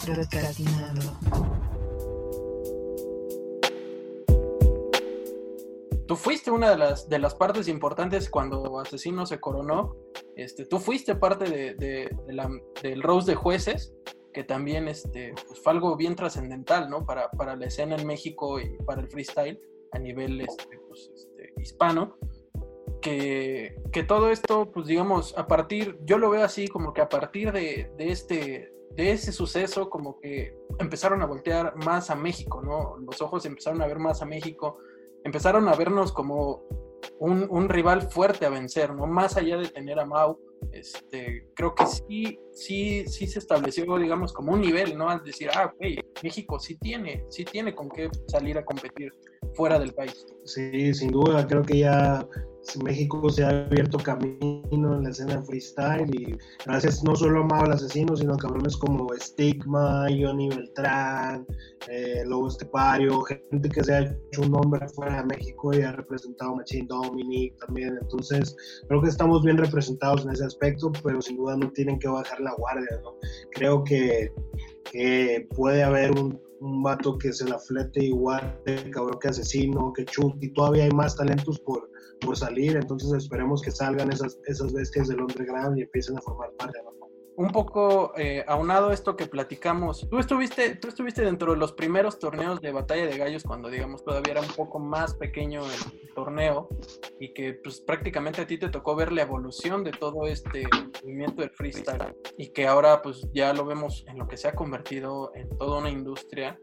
Broadcastinando. 0.06 1.12
Tú 6.06 6.16
fuiste 6.16 6.50
una 6.50 6.70
de 6.70 6.76
las, 6.76 7.08
de 7.08 7.18
las 7.20 7.34
partes 7.36 7.68
importantes 7.68 8.28
cuando 8.28 8.80
Asesino 8.80 9.26
se 9.26 9.38
coronó. 9.38 9.96
Este, 10.34 10.64
tú 10.66 10.78
fuiste 10.80 11.14
parte 11.14 11.44
de- 11.48 11.74
de 11.74 12.10
la- 12.34 12.50
del 12.82 13.02
Rose 13.02 13.30
de 13.30 13.36
jueces. 13.36 13.94
que 14.32 14.44
también 14.44 14.86
este, 14.86 15.34
pues, 15.48 15.58
fue 15.60 15.72
algo 15.72 15.96
bien 15.96 16.14
trascendental, 16.14 16.88
¿no? 16.88 17.04
Para, 17.04 17.32
para 17.32 17.56
la 17.56 17.66
escena 17.66 17.96
en 17.96 18.06
México 18.06 18.60
y 18.60 18.76
para 18.84 19.00
el 19.00 19.08
freestyle 19.08 19.58
a 19.90 19.98
nivel 19.98 20.40
este, 20.42 20.78
pues, 20.86 21.10
este, 21.12 21.52
hispano. 21.60 22.16
Que, 23.02 23.74
que, 23.92 24.04
todo 24.04 24.30
esto, 24.30 24.70
pues 24.70 24.86
digamos, 24.86 25.36
a 25.36 25.48
partir, 25.48 25.98
yo 26.04 26.16
lo 26.16 26.30
veo 26.30 26.44
así 26.44 26.68
como 26.68 26.92
que 26.92 27.00
a 27.00 27.08
partir 27.08 27.50
de, 27.50 27.90
de, 27.98 28.12
este, 28.12 28.72
de 28.90 29.12
ese 29.12 29.32
suceso, 29.32 29.88
como 29.88 30.18
que 30.18 30.54
empezaron 30.78 31.22
a 31.22 31.26
voltear 31.26 31.76
más 31.76 32.10
a 32.10 32.16
México, 32.16 32.60
¿no? 32.62 32.96
Los 32.98 33.20
ojos 33.22 33.44
empezaron 33.46 33.80
a 33.82 33.86
ver 33.86 33.98
más 33.98 34.22
a 34.22 34.26
México, 34.26 34.78
empezaron 35.24 35.68
a 35.68 35.74
vernos 35.74 36.12
como 36.12 36.62
un, 37.18 37.46
un 37.48 37.68
rival 37.68 38.02
fuerte 38.02 38.46
a 38.46 38.50
vencer, 38.50 38.94
¿no? 38.94 39.06
Más 39.06 39.36
allá 39.36 39.56
de 39.56 39.68
tener 39.68 39.98
a 39.98 40.06
Mau, 40.06 40.38
este, 40.72 41.48
creo 41.54 41.74
que 41.74 41.86
sí, 41.86 42.38
sí, 42.52 43.04
sí 43.06 43.26
se 43.26 43.38
estableció, 43.38 43.98
digamos, 43.98 44.32
como 44.32 44.52
un 44.52 44.60
nivel, 44.60 44.96
¿no? 44.96 45.08
Al 45.08 45.22
decir, 45.24 45.48
ah, 45.54 45.66
ok, 45.66 46.04
México 46.22 46.58
sí 46.58 46.76
tiene, 46.76 47.24
sí 47.28 47.44
tiene 47.44 47.74
con 47.74 47.88
qué 47.88 48.08
salir 48.26 48.58
a 48.58 48.64
competir 48.64 49.12
fuera 49.54 49.78
del 49.78 49.94
país. 49.94 50.26
Sí, 50.44 50.92
sin 50.94 51.10
duda, 51.10 51.46
creo 51.46 51.62
que 51.62 51.78
ya 51.78 52.26
México 52.84 53.28
se 53.30 53.44
ha 53.44 53.48
abierto 53.48 53.98
camino 53.98 54.96
en 54.96 55.02
la 55.02 55.10
escena 55.10 55.42
freestyle 55.42 56.14
y 56.14 56.36
gracias 56.64 57.02
no 57.02 57.16
solo 57.16 57.42
a 57.42 57.46
Mao 57.46 57.64
el 57.64 57.72
asesino, 57.72 58.16
sino 58.16 58.34
a 58.34 58.38
cabrones 58.38 58.76
como 58.76 59.08
Stigma, 59.18 60.06
Johnny 60.08 60.48
Beltrán, 60.48 61.46
eh, 61.88 62.22
Lobo 62.26 62.48
Estepario, 62.48 63.22
gente 63.22 63.68
que 63.68 63.82
se 63.82 63.94
ha 63.94 64.00
hecho 64.00 64.42
un 64.42 64.52
nombre 64.52 64.86
fuera 64.88 65.16
de 65.16 65.24
México 65.24 65.74
y 65.74 65.82
ha 65.82 65.92
representado 65.92 66.56
Machine 66.56 66.86
Dominic 66.88 67.56
también. 67.66 67.98
Entonces, 68.00 68.56
creo 68.88 69.02
que 69.02 69.08
estamos 69.08 69.42
bien 69.42 69.56
representados 69.56 70.24
en 70.24 70.30
ese 70.30 70.44
aspecto, 70.44 70.92
pero 71.02 71.20
sin 71.20 71.36
duda 71.36 71.56
no 71.56 71.70
tienen 71.72 71.98
que 71.98 72.08
bajar 72.08 72.40
la 72.40 72.54
guardia. 72.54 73.00
¿no? 73.02 73.16
Creo 73.52 73.82
que 73.84 74.32
puede 75.56 75.82
haber 75.82 76.12
un, 76.12 76.40
un 76.60 76.82
vato 76.82 77.18
que 77.18 77.32
se 77.32 77.48
la 77.48 77.58
flete 77.58 78.04
igual 78.04 78.62
cabrón 78.92 79.18
que 79.20 79.28
asesino, 79.28 79.92
que 79.92 80.04
Chuck, 80.04 80.36
y 80.40 80.52
todavía 80.52 80.84
hay 80.84 80.90
más 80.90 81.16
talentos 81.16 81.58
por 81.60 81.90
por 82.20 82.36
salir, 82.36 82.76
entonces 82.76 83.12
esperemos 83.12 83.62
que 83.62 83.70
salgan 83.70 84.12
esas, 84.12 84.38
esas 84.46 84.72
bestias 84.72 85.08
del 85.08 85.20
underground 85.20 85.78
y 85.78 85.82
empiecen 85.82 86.16
a 86.18 86.20
formar 86.20 86.52
parte. 86.52 86.78
¿no? 86.84 86.99
Un 87.40 87.52
poco 87.52 88.12
eh, 88.18 88.44
aunado 88.46 88.92
esto 88.92 89.16
que 89.16 89.26
platicamos, 89.26 90.06
tú 90.10 90.18
estuviste, 90.18 90.76
tú 90.76 90.88
estuviste 90.88 91.22
dentro 91.22 91.52
de 91.52 91.56
los 91.58 91.72
primeros 91.72 92.18
torneos 92.18 92.60
de 92.60 92.70
batalla 92.70 93.06
de 93.06 93.16
gallos 93.16 93.44
cuando 93.44 93.70
digamos 93.70 94.04
todavía 94.04 94.32
era 94.32 94.42
un 94.42 94.54
poco 94.54 94.78
más 94.78 95.14
pequeño 95.14 95.62
el 95.64 96.12
torneo 96.14 96.68
y 97.18 97.32
que 97.32 97.54
pues 97.54 97.80
prácticamente 97.80 98.42
a 98.42 98.46
ti 98.46 98.58
te 98.58 98.68
tocó 98.68 98.94
ver 98.94 99.10
la 99.10 99.22
evolución 99.22 99.82
de 99.84 99.92
todo 99.92 100.26
este 100.26 100.68
movimiento 101.02 101.40
del 101.40 101.50
freestyle 101.52 102.14
y 102.36 102.48
que 102.48 102.66
ahora 102.66 103.00
pues 103.00 103.26
ya 103.32 103.54
lo 103.54 103.64
vemos 103.64 104.04
en 104.06 104.18
lo 104.18 104.28
que 104.28 104.36
se 104.36 104.46
ha 104.46 104.54
convertido 104.54 105.32
en 105.34 105.48
toda 105.56 105.78
una 105.78 105.88
industria 105.88 106.60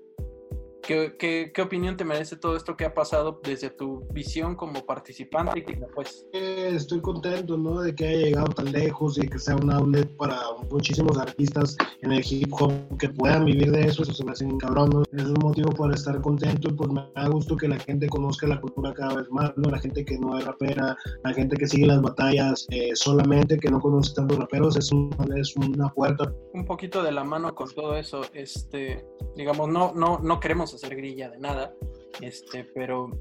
¿Qué, 0.88 1.52
qué, 1.54 1.62
opinión 1.62 1.98
te 1.98 2.06
merece 2.06 2.38
todo 2.38 2.56
esto 2.56 2.78
que 2.78 2.86
ha 2.86 2.94
pasado 2.94 3.42
desde 3.44 3.70
tu 3.70 4.08
visión 4.14 4.56
como 4.56 4.86
participante? 4.86 5.66
Pues? 5.94 6.26
Eh, 6.32 6.72
estoy 6.74 7.02
contento 7.02 7.58
¿no? 7.58 7.82
de 7.82 7.94
que 7.94 8.08
haya 8.08 8.18
llegado 8.28 8.48
tan 8.54 8.72
lejos 8.72 9.18
y 9.18 9.28
que 9.28 9.38
sea 9.38 9.58
un 9.58 9.70
outlet 9.70 10.08
para 10.16 10.40
muchísimos 10.72 11.18
artistas 11.18 11.76
en 12.04 12.14
el 12.14 12.24
hip 12.26 12.54
hop 12.58 12.72
que 12.98 13.10
puedan 13.10 13.44
vivir 13.44 13.70
de 13.70 13.82
eso. 13.82 14.04
Eso 14.04 14.14
se 14.14 14.24
me 14.24 14.32
hace 14.32 14.46
un 14.46 14.58
cabrón. 14.60 14.90
¿no? 14.92 15.04
Es 15.12 15.26
un 15.26 15.40
motivo 15.42 15.72
para 15.72 15.94
estar 15.94 16.22
contento 16.22 16.70
y 16.70 16.72
pues 16.72 16.90
me 16.90 17.06
da 17.14 17.28
gusto 17.28 17.58
que 17.58 17.68
la 17.68 17.80
gente 17.80 18.08
conozca 18.08 18.48
la 18.48 18.62
cultura 18.62 18.94
cada 18.94 19.16
vez 19.16 19.30
más. 19.30 19.52
¿no? 19.58 19.70
La 19.70 19.80
gente 19.80 20.06
que 20.06 20.18
no 20.18 20.38
es 20.38 20.46
rapera, 20.46 20.96
la 21.22 21.34
gente 21.34 21.58
que 21.58 21.68
sigue 21.68 21.86
las 21.86 22.02
batallas 22.02 22.66
eh, 22.70 22.92
solamente, 22.96 23.58
que 23.58 23.70
no 23.70 23.82
conoce 23.82 24.14
tantos 24.14 24.38
raperos, 24.38 24.78
es, 24.78 24.90
un, 24.94 25.14
es 25.36 25.54
una 25.58 25.90
puerta. 25.90 26.32
Un 26.54 26.64
poquito 26.64 27.04
de 27.04 27.12
la 27.12 27.26
mano 27.26 27.54
con 27.54 27.70
todo 27.74 27.98
eso. 27.98 28.22
este 28.34 29.06
Digamos, 29.36 29.70
no, 29.70 29.94
no, 29.94 30.18
no 30.20 30.40
queremos 30.40 30.74
hacer 30.78 30.96
grilla 30.96 31.30
de 31.30 31.40
nada, 31.40 31.74
este, 32.22 32.64
pero 32.64 33.12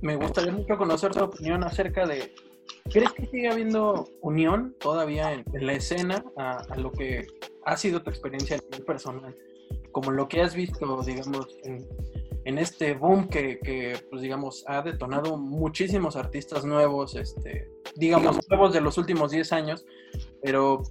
me 0.00 0.16
gustaría 0.16 0.52
mucho 0.52 0.76
conocer 0.76 1.12
tu 1.12 1.24
opinión 1.24 1.64
acerca 1.64 2.06
de, 2.06 2.34
¿crees 2.90 3.12
que 3.12 3.26
sigue 3.26 3.48
habiendo 3.48 4.08
unión 4.20 4.76
todavía 4.78 5.32
en, 5.32 5.44
la 5.52 5.72
escena 5.72 6.24
a, 6.36 6.76
lo 6.76 6.92
que 6.92 7.26
ha 7.64 7.76
sido 7.76 8.02
tu 8.02 8.10
experiencia 8.10 8.58
personal? 8.86 9.34
Como 9.90 10.10
lo 10.10 10.28
que 10.28 10.40
has 10.40 10.54
visto, 10.54 11.02
digamos, 11.02 11.46
en, 11.64 11.86
en 12.44 12.58
este 12.58 12.94
boom 12.94 13.28
que, 13.28 13.58
que, 13.58 13.98
pues 14.10 14.22
digamos, 14.22 14.64
ha 14.66 14.82
detonado 14.82 15.36
muchísimos 15.36 16.16
artistas 16.16 16.64
nuevos, 16.64 17.14
este, 17.14 17.70
digamos, 17.96 18.38
nuevos 18.48 18.72
de 18.72 18.80
los 18.80 18.98
últimos 18.98 19.30
10 19.30 19.52
años, 19.52 19.84
pero 20.42 20.82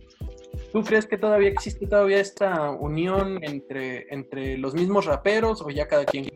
¿Tú 0.72 0.84
crees 0.84 1.06
que 1.06 1.18
todavía 1.18 1.50
existe 1.50 1.86
todavía 1.86 2.20
esta 2.20 2.72
unión 2.72 3.44
entre, 3.44 4.14
entre 4.14 4.58
los 4.58 4.74
mismos 4.74 5.06
raperos 5.06 5.62
o 5.62 5.70
ya 5.70 5.88
cada 5.88 6.06
quien 6.06 6.30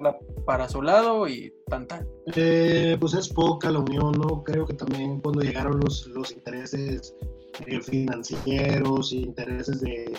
para 0.45 0.67
su 0.67 0.81
lado 0.81 1.27
y 1.27 1.53
tan 1.67 1.87
tan? 1.87 2.07
Eh, 2.35 2.97
pues 2.99 3.13
es 3.13 3.29
poca 3.29 3.71
la 3.71 3.79
unión, 3.79 4.11
¿no? 4.13 4.43
Creo 4.43 4.65
que 4.65 4.73
también 4.73 5.21
cuando 5.21 5.41
llegaron 5.41 5.79
los, 5.79 6.07
los 6.07 6.31
intereses 6.31 7.15
eh, 7.65 7.79
financieros, 7.79 9.13
intereses 9.13 9.79
de, 9.79 10.13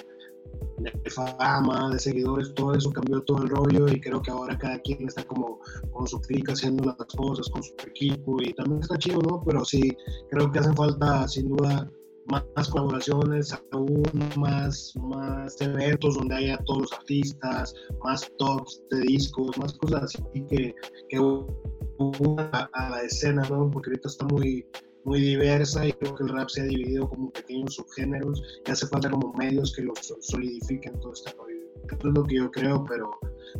de, 0.78 1.10
fama, 1.10 1.90
de 1.90 1.98
seguidores, 1.98 2.54
todo 2.54 2.74
eso 2.74 2.90
cambió 2.92 3.22
todo 3.22 3.42
el 3.42 3.50
rollo 3.50 3.86
y 3.88 4.00
creo 4.00 4.22
que 4.22 4.30
ahora 4.30 4.56
cada 4.56 4.78
quien 4.80 5.06
está 5.06 5.24
como 5.24 5.60
con 5.92 6.06
su 6.06 6.18
clic 6.22 6.48
haciendo 6.48 6.84
las 6.84 6.96
cosas, 7.14 7.50
con 7.50 7.62
su 7.62 7.74
equipo 7.86 8.40
y 8.40 8.54
también 8.54 8.80
está 8.80 8.96
chido, 8.96 9.20
¿no? 9.20 9.42
Pero 9.44 9.62
sí, 9.62 9.94
creo 10.30 10.50
que 10.50 10.58
hacen 10.58 10.74
falta 10.74 11.28
sin 11.28 11.48
duda 11.48 11.90
más 12.28 12.68
colaboraciones, 12.68 13.56
aún 13.72 14.02
más, 14.36 14.94
más 14.96 15.60
eventos 15.60 16.16
donde 16.16 16.34
haya 16.34 16.58
todos 16.64 16.82
los 16.82 16.92
artistas, 16.92 17.74
más 18.02 18.30
tops 18.38 18.82
de 18.90 19.00
discos, 19.00 19.56
más 19.58 19.72
cosas 19.74 20.04
así 20.04 20.44
que, 20.48 20.74
que 21.08 21.18
a, 22.52 22.68
a 22.72 22.90
la 22.90 23.02
escena, 23.02 23.42
¿no? 23.48 23.70
Porque 23.70 23.90
ahorita 23.90 24.08
está 24.08 24.26
muy, 24.26 24.66
muy 25.04 25.20
diversa 25.20 25.86
y 25.86 25.92
creo 25.92 26.14
que 26.16 26.24
el 26.24 26.30
rap 26.30 26.48
se 26.48 26.62
ha 26.62 26.64
dividido 26.64 27.08
como 27.08 27.30
pequeños 27.30 27.74
subgéneros 27.76 28.42
y 28.66 28.70
hace 28.70 28.86
falta 28.88 29.08
como 29.08 29.32
medios 29.34 29.72
que 29.74 29.82
lo 29.82 29.94
solidifiquen 30.20 30.98
todo 31.00 31.12
este 31.12 31.32
rollo. 31.32 31.56
Eso 31.86 32.08
es 32.08 32.14
lo 32.14 32.24
que 32.24 32.34
yo 32.34 32.50
creo, 32.50 32.84
pero 32.88 33.10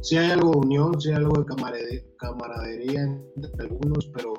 sí 0.03 0.17
hay 0.17 0.33
algo 0.33 0.51
de 0.51 0.59
unión, 0.59 1.01
sí 1.01 1.11
hay 1.11 1.17
algo 1.17 1.39
de 1.39 2.05
camaradería 2.19 3.03
entre 3.03 3.67
algunos, 3.67 4.09
pero 4.09 4.35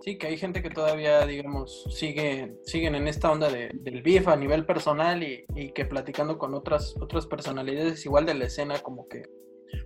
Sí, 0.00 0.18
que 0.18 0.28
hay 0.28 0.36
gente 0.36 0.62
que 0.62 0.70
todavía, 0.70 1.26
digamos, 1.26 1.84
sigue, 1.90 2.56
siguen 2.62 2.94
en 2.94 3.08
esta 3.08 3.30
onda 3.30 3.50
de, 3.50 3.70
del 3.74 4.02
beef 4.02 4.28
a 4.28 4.36
nivel 4.36 4.66
personal 4.66 5.22
y, 5.22 5.44
y, 5.54 5.72
que 5.72 5.84
platicando 5.84 6.38
con 6.38 6.54
otras, 6.54 6.94
otras 7.00 7.26
personalidades 7.26 8.04
igual 8.04 8.26
de 8.26 8.34
la 8.34 8.46
escena, 8.46 8.78
como 8.80 9.08
que 9.08 9.22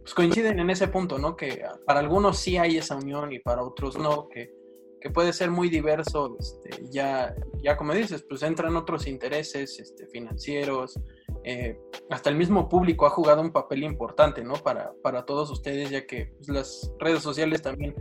pues 0.00 0.14
coinciden 0.14 0.58
en 0.58 0.70
ese 0.70 0.88
punto, 0.88 1.18
¿no? 1.18 1.36
Que 1.36 1.62
para 1.86 2.00
algunos 2.00 2.38
sí 2.38 2.56
hay 2.56 2.76
esa 2.76 2.96
unión 2.96 3.32
y 3.32 3.38
para 3.38 3.62
otros 3.62 3.98
no, 3.98 4.28
que, 4.28 4.52
que 5.00 5.10
puede 5.10 5.32
ser 5.32 5.50
muy 5.50 5.68
diverso, 5.68 6.36
este, 6.38 6.84
ya, 6.90 7.34
ya 7.62 7.76
como 7.76 7.94
dices, 7.94 8.24
pues 8.28 8.42
entran 8.42 8.76
otros 8.76 9.06
intereses 9.06 9.78
este, 9.78 10.06
financieros, 10.08 10.98
eh, 11.44 11.78
hasta 12.10 12.30
el 12.30 12.36
mismo 12.36 12.68
público 12.68 13.06
ha 13.06 13.10
jugado 13.10 13.40
un 13.40 13.52
papel 13.52 13.84
importante, 13.84 14.42
¿no? 14.42 14.54
Para, 14.54 14.92
para 15.02 15.24
todos 15.24 15.50
ustedes, 15.50 15.90
ya 15.90 16.06
que 16.06 16.32
pues, 16.36 16.48
las 16.48 16.92
redes 16.98 17.22
sociales 17.22 17.62
también 17.62 17.94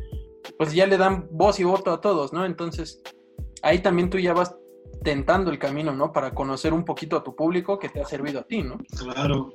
pues 0.58 0.74
ya 0.74 0.88
le 0.88 0.98
dan 0.98 1.28
voz 1.32 1.60
y 1.60 1.64
voto 1.64 1.92
a 1.92 2.02
todos, 2.02 2.34
¿no? 2.34 2.46
Entonces, 2.46 3.02
ahí 3.62 3.80
también 3.80 4.10
tú 4.10 4.18
ya 4.20 4.34
vas 4.34 4.56
tentando 5.04 5.52
el 5.52 5.60
camino, 5.60 5.94
¿no? 5.94 6.12
Para 6.12 6.34
conocer 6.34 6.74
un 6.74 6.84
poquito 6.84 7.18
a 7.18 7.24
tu 7.24 7.36
público 7.36 7.78
que 7.80 7.90
te 7.90 8.02
ha 8.02 8.06
servido 8.06 8.40
a 8.40 8.44
ti, 8.44 8.64
¿no? 8.64 8.78
Claro. 8.98 9.54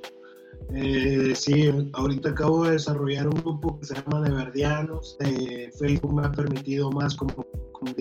Eh, 0.73 1.33
sí, 1.35 1.71
ahorita 1.93 2.29
acabo 2.29 2.65
de 2.65 2.71
desarrollar 2.71 3.27
un 3.27 3.41
grupo 3.41 3.79
que 3.79 3.85
se 3.85 3.95
llama 3.95 4.21
De 4.21 4.31
Verdianos. 4.31 5.17
Eh, 5.19 5.69
Facebook 5.77 6.13
me 6.13 6.25
ha 6.25 6.31
permitido 6.31 6.91
más 6.91 7.15
como 7.15 7.33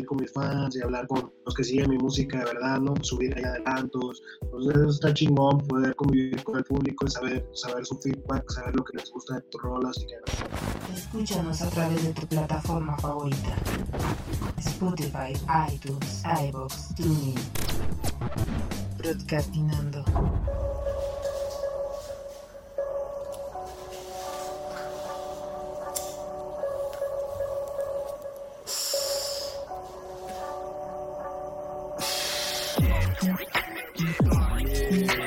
con 0.06 0.18
mis 0.18 0.32
fans 0.32 0.76
y 0.76 0.82
hablar 0.82 1.06
con 1.06 1.32
los 1.44 1.54
que 1.54 1.64
siguen 1.64 1.90
mi 1.90 1.98
música 1.98 2.38
de 2.38 2.44
verdad, 2.44 2.80
¿no? 2.80 2.94
Subir 3.02 3.36
ahí 3.36 3.44
adelantos. 3.44 4.22
Entonces 4.42 4.96
está 4.96 5.12
chingón, 5.12 5.58
poder 5.66 5.94
convivir 5.96 6.42
con 6.44 6.58
el 6.58 6.64
público 6.64 7.06
y 7.06 7.10
saber, 7.10 7.46
saber 7.52 7.84
su 7.84 7.98
feedback, 7.98 8.48
saber 8.50 8.76
lo 8.76 8.84
que 8.84 8.98
les 8.98 9.10
gusta 9.10 9.36
de 9.36 9.42
tu 9.42 9.58
rol, 9.58 9.84
así 9.86 10.06
que... 10.06 10.14
Escúchanos 10.94 11.62
a 11.62 11.70
través 11.70 12.04
de 12.04 12.12
tu 12.12 12.26
plataforma 12.26 12.96
favorita. 12.98 13.56
Spotify, 14.58 15.32
iTunes, 15.72 16.22
iVoox, 16.24 16.94
TuneIn. 16.94 17.34
Broadcastinando. 18.98 20.04
Yeah. 33.22 35.18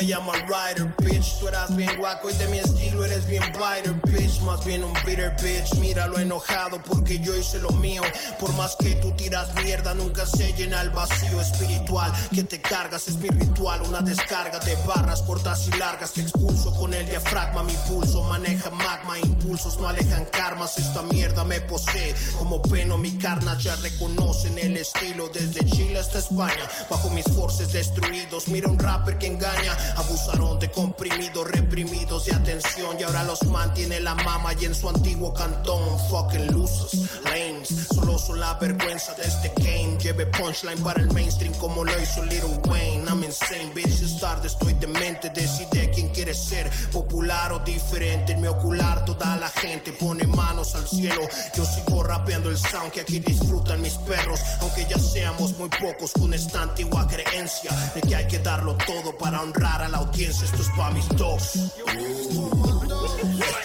Vaca, 0.00 0.06
llama 0.06 0.32
rider, 0.32 0.94
bitch. 0.98 1.38
Tú 1.38 1.48
eras 1.48 1.74
bien 1.76 1.90
guaco 1.98 2.30
y 2.30 2.34
de 2.34 2.46
mi 2.48 2.58
estilo 2.58 3.04
eres 3.04 3.26
bien 3.26 3.42
biter, 3.52 3.94
bitch. 4.04 4.40
Más 4.42 4.64
bien 4.64 4.84
un 4.84 4.92
bitter 5.04 5.34
bitch. 5.42 5.74
Míralo 5.76 6.18
enojado 6.18 6.82
porque 6.82 7.18
yo 7.18 7.36
hice 7.36 7.58
lo 7.58 7.70
mío. 7.72 8.02
Por 8.38 8.52
más 8.54 8.76
que 8.76 8.94
tú 8.96 9.12
tiras 9.12 9.54
mierda, 9.62 9.94
nunca 9.94 10.26
se 10.26 10.52
llena 10.54 10.80
el 10.82 10.90
vacío 10.90 11.40
espiritual 11.40 12.12
que 12.34 12.44
te 12.44 12.60
cargas. 12.60 13.08
Es 13.08 13.16
mi 13.16 13.28
ritual, 13.28 13.82
una 13.82 14.00
descarga 14.00 14.58
de 14.60 14.74
barras 14.86 15.22
cortas 15.22 15.68
y 15.68 15.78
largas 15.78 16.10
que 16.12 16.22
expulso 16.22 16.74
con 16.74 16.94
el 16.94 17.06
diafragma. 17.06 17.62
Mi 17.62 17.74
pulso 17.88 18.22
maneja 18.24 18.70
magma, 18.70 19.18
impulsos 19.18 19.78
no 19.78 19.88
alejan 19.88 20.24
karmas. 20.26 20.78
Esta 20.78 21.02
mierda 21.02 21.44
me 21.44 21.60
posee 21.60 22.14
como 22.38 22.62
peno. 22.62 22.98
Mi 22.98 23.12
carna 23.18 23.56
ya 23.58 23.76
reconocen 23.76 24.58
el 24.58 24.76
estilo 24.76 25.28
desde 25.28 25.64
Chile 25.66 25.98
hasta 25.98 26.18
España. 26.18 26.68
Bajo 26.88 27.10
mis 27.10 27.24
forces 27.24 27.72
destruidos, 27.72 28.48
mira 28.48 28.68
un 28.68 28.78
rapper 28.78 29.18
que 29.18 29.26
engaña. 29.26 29.76
Abusaron 29.96 30.58
de 30.58 30.70
comprimidos, 30.70 31.50
reprimidos 31.50 32.26
de 32.26 32.34
atención 32.34 32.96
y 32.98 33.02
ahora 33.02 33.24
los 33.24 33.42
mantiene 33.44 34.00
la 34.00 34.14
mama 34.14 34.52
y 34.60 34.64
en 34.64 34.74
su 34.74 34.88
antiguo 34.88 35.32
cantón. 35.34 35.98
Fucking 36.10 36.52
losers, 36.52 36.94
lames, 37.24 37.68
solo 37.94 38.18
son 38.18 38.40
la 38.40 38.54
vergüenza 38.54 39.14
de 39.14 39.24
este 39.24 39.52
game. 39.56 39.98
Lleve 39.98 40.26
punchline 40.26 40.82
para 40.82 41.00
el 41.00 41.12
mainstream 41.12 41.52
como 41.54 41.84
lo 41.84 41.92
hizo 42.00 42.24
Little 42.24 42.60
Wayne. 42.68 43.04
I'm 43.08 43.24
insane, 43.24 43.72
bitch, 43.74 44.02
es 44.02 44.18
tarde, 44.20 44.48
estoy 44.48 44.74
demente. 44.74 45.30
Decide 45.30 45.90
quién 45.90 46.08
quiere 46.08 46.34
ser, 46.34 46.70
popular 46.92 47.52
o 47.52 47.58
diferente. 47.60 48.32
En 48.32 48.40
mi 48.40 48.48
ocular 48.48 49.04
toda 49.04 49.36
la 49.36 49.48
gente 49.48 49.92
pone 49.92 50.26
manos 50.26 50.74
al 50.74 50.86
cielo. 50.86 51.22
Yo 51.54 51.64
sigo 51.64 52.02
rapeando 52.02 52.50
el 52.50 52.58
sound 52.58 52.92
que 52.92 53.00
aquí 53.00 53.18
disfrutan 53.20 53.80
mis 53.80 53.94
perros, 53.94 54.40
aunque 54.60 54.86
ya 54.86 54.98
seamos 54.98 55.56
muy 55.58 55.68
pocos 55.68 56.12
con 56.12 56.32
esta 56.34 56.62
antigua 56.62 57.06
creencia 57.06 57.70
de 57.94 58.00
que 58.00 58.16
hay 58.16 58.26
que 58.26 58.38
darlo 58.38 58.76
todo 58.86 59.16
para 59.16 59.42
honrar 59.42 59.79
a 59.82 59.88
la 59.88 59.98
audiencia. 59.98 60.44
Esto 60.44 60.62
es 60.62 60.68
pa' 60.76 60.90
mis 60.90 61.08
dogs. 61.16 61.54
Esto 61.56 61.78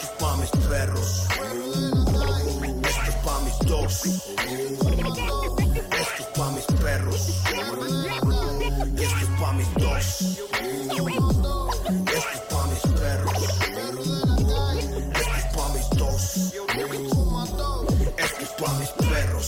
es 0.01 0.09
pa' 0.19 0.37
mis 0.37 0.49
perros. 0.69 1.27
Esto 2.83 3.01
es 3.07 3.15
pa' 3.23 3.39
mis 3.41 3.59
dogs. 3.67 4.05
Esto 4.05 4.21
es 6.19 6.25
pa' 6.35 6.51
mis 6.51 6.65
perros. 6.81 7.29
Y 8.95 9.03
esto 9.03 9.17
es 9.17 9.29
pa' 9.39 9.51
mis 9.53 9.73
dogs. 9.75 10.21
Esto 12.11 12.29
es 12.33 12.41
pa' 12.49 12.67
mis 12.67 12.81
perros. 12.99 13.33
Esto 15.15 15.35
es 15.37 15.45
pa' 15.55 15.69
mis 15.73 15.89
dogs. 15.97 16.25
Esto 18.17 18.41
es 18.41 18.49
pa' 18.61 18.73
mis 18.79 18.89
perros. 19.09 19.47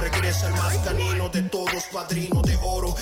Regresa 0.00 0.46
el 0.48 0.54
más 0.54 0.76
canino 0.78 1.28
de 1.28 1.42
todos, 1.42 1.84
padrino. 1.92 2.47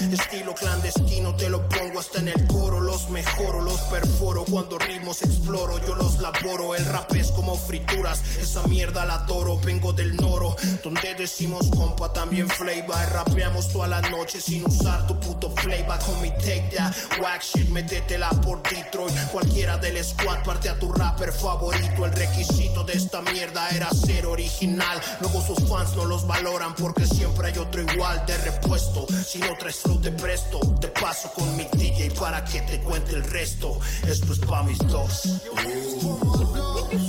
Estilo 0.00 0.54
clandestino, 0.54 1.34
te 1.36 1.48
lo 1.48 1.66
pongo 1.68 2.00
hasta 2.00 2.18
en 2.20 2.28
el 2.28 2.46
coro. 2.46 2.80
Los 2.80 3.08
mejoro, 3.10 3.62
los 3.62 3.80
perforo. 3.82 4.44
Cuando 4.44 4.78
ritmos 4.78 5.22
exploro, 5.22 5.78
yo 5.86 5.94
los 5.94 6.15
El 6.26 6.84
rap 6.86 7.14
es 7.14 7.30
como 7.30 7.56
frituras, 7.56 8.20
esa 8.40 8.66
mierda 8.66 9.06
la 9.06 9.14
adoro. 9.14 9.60
Vengo 9.60 9.92
del 9.92 10.16
noro, 10.16 10.56
donde 10.82 11.14
decimos 11.14 11.68
compa 11.70 12.12
también 12.12 12.48
flavor. 12.48 12.96
Rapeamos 13.12 13.68
toda 13.68 13.86
la 13.86 14.00
noche 14.00 14.40
sin 14.40 14.64
usar 14.66 15.06
tu 15.06 15.18
puto 15.20 15.50
flavor. 15.50 15.98
Homie, 16.08 16.32
take 16.32 16.68
that 16.76 16.92
whack 17.22 17.42
shit, 17.42 17.68
métetela 17.68 18.30
por 18.42 18.60
Detroit. 18.64 19.14
Cualquiera 19.30 19.76
del 19.78 20.04
squad 20.04 20.42
parte 20.42 20.68
a 20.68 20.76
tu 20.78 20.92
rapper 20.92 21.32
favorito. 21.32 22.04
El 22.04 22.12
requisito 22.12 22.82
de 22.82 22.94
esta 22.94 23.22
mierda 23.22 23.68
era 23.70 23.88
ser 23.90 24.26
original. 24.26 25.00
Luego 25.20 25.40
sus 25.46 25.68
fans 25.68 25.94
no 25.94 26.06
los 26.06 26.26
valoran 26.26 26.74
porque 26.74 27.06
siempre 27.06 27.48
hay 27.48 27.58
otro 27.58 27.82
igual 27.82 28.26
de 28.26 28.36
repuesto. 28.38 29.06
Si 29.24 29.38
no 29.38 29.56
traes 29.58 29.76
flow 29.76 30.00
te 30.00 30.10
presto, 30.10 30.58
te 30.80 30.88
paso 30.88 31.30
con 31.32 31.56
mi 31.56 31.64
DJ 31.72 32.10
para 32.18 32.44
que 32.44 32.60
te 32.62 32.80
cuente 32.80 33.14
el 33.14 33.22
resto. 33.22 33.78
Esto 34.06 34.32
es 34.32 34.40
pa' 34.40 34.64
mis 34.64 34.78
dos. 34.88 35.22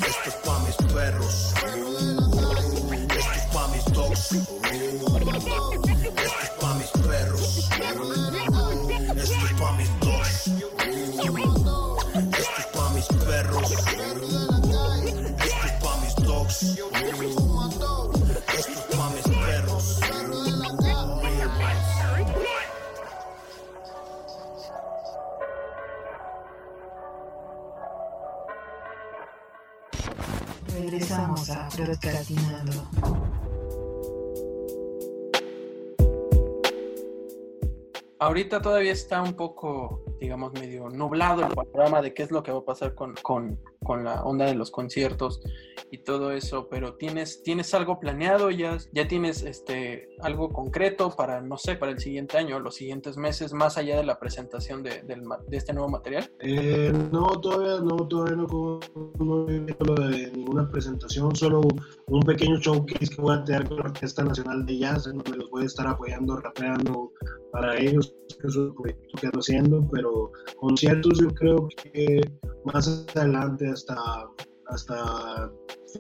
Esto 0.07 0.29
es 0.29 0.35
pa' 0.35 0.59
mis 0.59 0.75
perros. 0.93 1.53
Esto 3.09 3.33
es 3.33 3.45
pa' 3.53 3.67
mis 3.67 3.85
dogs. 3.91 4.31
Esto 4.31 4.47
es 6.43 6.49
pa' 6.61 6.73
mis 6.75 6.91
perros. 7.05 7.69
Esto 9.17 9.45
es 9.45 9.53
pa' 9.60 9.71
mis 9.73 9.89
dogs. 9.99 10.47
Esto 12.38 12.58
es 12.58 12.65
pa' 12.73 12.89
mis 12.93 13.08
perros. 13.25 13.71
Esto 15.43 15.65
es 15.65 15.73
pa' 15.82 15.97
mis 15.97 16.15
dogs. 16.15 16.58
Ahorita 38.19 38.62
todavía 38.62 38.93
está 38.93 39.21
un 39.21 39.34
poco, 39.34 40.04
digamos, 40.19 40.52
medio 40.54 40.89
nublado 40.89 41.45
el 41.45 41.54
panorama 41.54 42.02
de 42.02 42.15
qué 42.15 42.23
es 42.23 42.32
lo 42.32 42.41
que 42.41 42.52
va 42.52 42.60
a 42.60 42.65
pasar 42.65 42.95
con, 42.95 43.13
con, 43.21 43.60
con 43.88 44.04
la 44.04 44.23
onda 44.23 44.45
de 44.45 44.54
los 44.54 44.69
conciertos 44.69 45.41
y 45.89 46.00
todo 46.00 46.32
eso, 46.32 46.67
pero 46.69 46.95
tienes, 46.95 47.41
tienes 47.43 47.73
algo 47.73 48.00
planeado, 48.00 48.52
ya, 48.52 48.78
ya 48.91 49.08
tienes 49.08 49.41
este, 49.43 50.10
algo 50.19 50.50
concreto 50.50 51.12
para, 51.15 51.41
no 51.41 51.58
sé, 51.58 51.76
para 51.76 51.93
el 51.93 52.00
siguiente 52.00 52.38
año, 52.38 52.60
los 52.60 52.76
siguientes 52.76 53.15
meses, 53.15 53.54
más 53.54 53.78
allá 53.78 53.95
de 53.95 54.04
la 54.04 54.19
presentación 54.19 54.84
de, 54.84 55.02
ma- 55.23 55.39
de 55.47 55.58
este 55.58 55.71
nuevo 55.73 55.88
material. 55.89 56.30
Eh, 56.39 56.91
no, 57.12 57.28
todavía 57.39 57.80
no, 57.80 57.95
todavía 58.08 58.36
no, 58.36 58.80
no 59.19 59.50
he 59.50 59.60
visto 59.60 59.95
de 59.95 60.32
ninguna 60.34 60.69
presentación, 60.69 61.34
solo 61.36 61.62
un 62.08 62.19
pequeño 62.21 62.58
showcase 62.58 63.15
que 63.15 63.21
voy 63.21 63.36
a 63.36 63.43
tener 63.45 63.65
con 63.67 63.78
la 63.78 63.84
Orquesta 63.86 64.23
Nacional 64.23 64.65
de 64.65 64.80
Jazz, 64.80 65.08
en 65.08 65.17
donde 65.19 65.38
los 65.38 65.50
voy 65.50 65.63
a 65.63 65.67
estar 65.67 65.88
apoyando, 65.88 66.36
rapeando 66.38 67.13
para 67.54 67.78
ellos, 67.78 68.13
que 68.41 68.47
es 68.47 68.56
un 68.58 68.76
proyecto 68.76 69.17
que 69.19 69.28
ando 69.28 69.39
haciendo, 69.39 69.88
pero 69.89 70.32
conciertos 70.58 71.19
yo 71.19 71.30
creo 71.34 71.69
que 71.82 72.21
más 72.65 73.08
adelante, 73.15 73.71
hasta, 73.77 74.27
hasta 74.67 75.51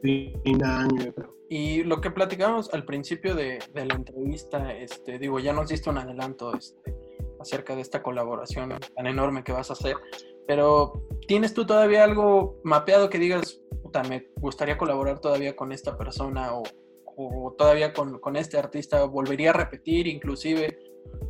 fin 0.01 0.41
de 0.43 0.65
año. 0.65 1.13
Y 1.49 1.83
lo 1.83 2.01
que 2.01 2.11
platicamos 2.11 2.73
al 2.73 2.83
principio 2.83 3.35
de, 3.35 3.59
de 3.73 3.85
la 3.85 3.95
entrevista, 3.95 4.73
este, 4.73 5.17
digo, 5.17 5.39
ya 5.39 5.53
nos 5.53 5.69
diste 5.69 5.89
un 5.89 5.97
adelanto 5.97 6.53
este, 6.53 6.95
acerca 7.39 7.75
de 7.75 7.81
esta 7.81 8.03
colaboración 8.03 8.73
tan 8.95 9.07
enorme 9.07 9.43
que 9.43 9.53
vas 9.53 9.69
a 9.69 9.73
hacer, 9.73 9.95
pero 10.45 11.03
¿tienes 11.27 11.53
tú 11.53 11.65
todavía 11.65 12.03
algo 12.03 12.59
mapeado 12.63 13.09
que 13.09 13.19
digas, 13.19 13.61
puta, 13.81 14.03
me 14.03 14.29
gustaría 14.37 14.77
colaborar 14.77 15.19
todavía 15.19 15.55
con 15.55 15.71
esta 15.71 15.97
persona 15.97 16.53
o, 16.53 16.63
o 17.15 17.53
todavía 17.57 17.93
con, 17.93 18.19
con 18.19 18.35
este 18.35 18.57
artista, 18.57 19.03
volvería 19.05 19.51
a 19.51 19.53
repetir 19.53 20.07
inclusive? 20.07 20.77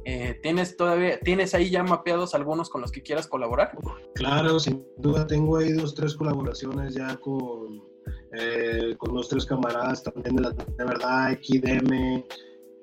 Eh, 0.09 0.39
¿Tienes 0.41 0.77
todavía, 0.77 1.19
tienes 1.19 1.53
ahí 1.53 1.69
ya 1.69 1.83
mapeados 1.83 2.33
algunos 2.33 2.69
con 2.69 2.79
los 2.79 2.93
que 2.93 3.01
quieras 3.01 3.27
colaborar? 3.27 3.77
Claro, 4.15 4.57
sin 4.57 4.87
duda 4.99 5.27
tengo 5.27 5.57
ahí 5.57 5.73
dos, 5.73 5.93
tres 5.95 6.15
colaboraciones 6.15 6.93
ya 6.95 7.17
con, 7.17 7.83
eh, 8.31 8.95
con 8.97 9.13
dos, 9.13 9.27
tres 9.27 9.45
camaradas 9.45 10.03
también 10.03 10.37
de, 10.37 10.43
la, 10.43 10.51
de 10.51 10.85
verdad, 10.85 11.37
XDM, 11.43 12.23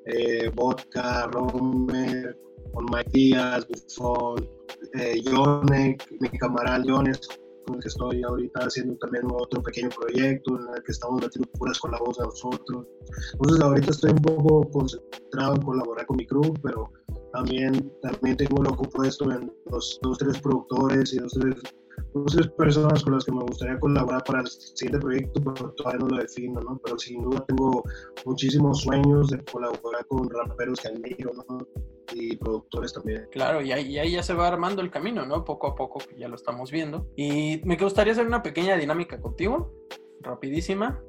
eh, 0.04 0.50
Vodka, 0.54 1.26
Romer, 1.28 2.38
con 2.74 2.84
Mike 2.92 3.10
Díaz, 3.14 3.66
Buffon, 3.68 4.46
eh, 4.92 5.96
mi 6.20 6.28
camarada 6.38 6.84
Jones, 6.86 7.26
con 7.64 7.76
el 7.76 7.80
que 7.80 7.88
estoy 7.88 8.22
ahorita 8.22 8.66
haciendo 8.66 8.98
también 8.98 9.24
otro 9.32 9.62
pequeño 9.62 9.88
proyecto 9.88 10.60
en 10.60 10.74
el 10.76 10.82
que 10.82 10.92
estamos 10.92 11.22
metiendo 11.22 11.50
puras 11.52 11.78
con 11.78 11.90
la 11.90 11.98
voz 12.00 12.18
de 12.18 12.24
nosotros. 12.24 12.86
Entonces 13.32 13.60
ahorita 13.62 13.90
estoy 13.92 14.10
un 14.10 14.18
poco 14.18 14.70
concentrado 14.70 15.54
en 15.54 15.62
colaborar 15.62 16.04
con 16.04 16.18
mi 16.18 16.26
crew, 16.26 16.52
pero 16.62 16.92
también, 17.34 17.92
también 18.00 18.36
tengo 18.36 18.62
lo 18.62 18.76
compuesto 18.76 19.30
en 19.32 19.52
dos, 19.66 19.98
dos, 20.02 20.18
tres 20.18 20.40
productores 20.40 21.12
y 21.12 21.18
dos, 21.18 21.32
tres, 21.32 21.56
dos, 22.14 22.32
tres 22.32 22.48
personas 22.56 23.02
con 23.02 23.14
las 23.14 23.24
que 23.24 23.32
me 23.32 23.42
gustaría 23.42 23.78
colaborar 23.80 24.22
para 24.22 24.40
el 24.42 24.46
siguiente 24.46 25.00
proyecto, 25.00 25.40
pero 25.42 25.72
todavía 25.72 25.98
no 25.98 26.08
lo 26.08 26.22
defino, 26.22 26.60
¿no? 26.60 26.80
Pero 26.84 26.96
sin 26.96 27.22
duda 27.22 27.44
tengo 27.48 27.82
muchísimos 28.24 28.82
sueños 28.82 29.30
de 29.30 29.44
colaborar 29.46 30.06
con 30.06 30.30
raperos 30.30 30.80
que 30.80 30.88
admiro, 30.88 31.32
¿no? 31.48 31.66
Y 32.14 32.36
productores 32.36 32.92
también. 32.92 33.26
Claro, 33.32 33.60
y 33.60 33.72
ahí, 33.72 33.88
y 33.88 33.98
ahí 33.98 34.12
ya 34.12 34.22
se 34.22 34.34
va 34.34 34.46
armando 34.46 34.80
el 34.80 34.92
camino, 34.92 35.26
¿no? 35.26 35.44
Poco 35.44 35.66
a 35.66 35.74
poco, 35.74 35.98
ya 36.16 36.28
lo 36.28 36.36
estamos 36.36 36.70
viendo. 36.70 37.08
Y 37.16 37.60
me 37.64 37.76
gustaría 37.76 38.12
hacer 38.12 38.28
una 38.28 38.44
pequeña 38.44 38.76
dinámica 38.76 39.20
contigo, 39.20 39.74
rapidísima, 40.20 41.02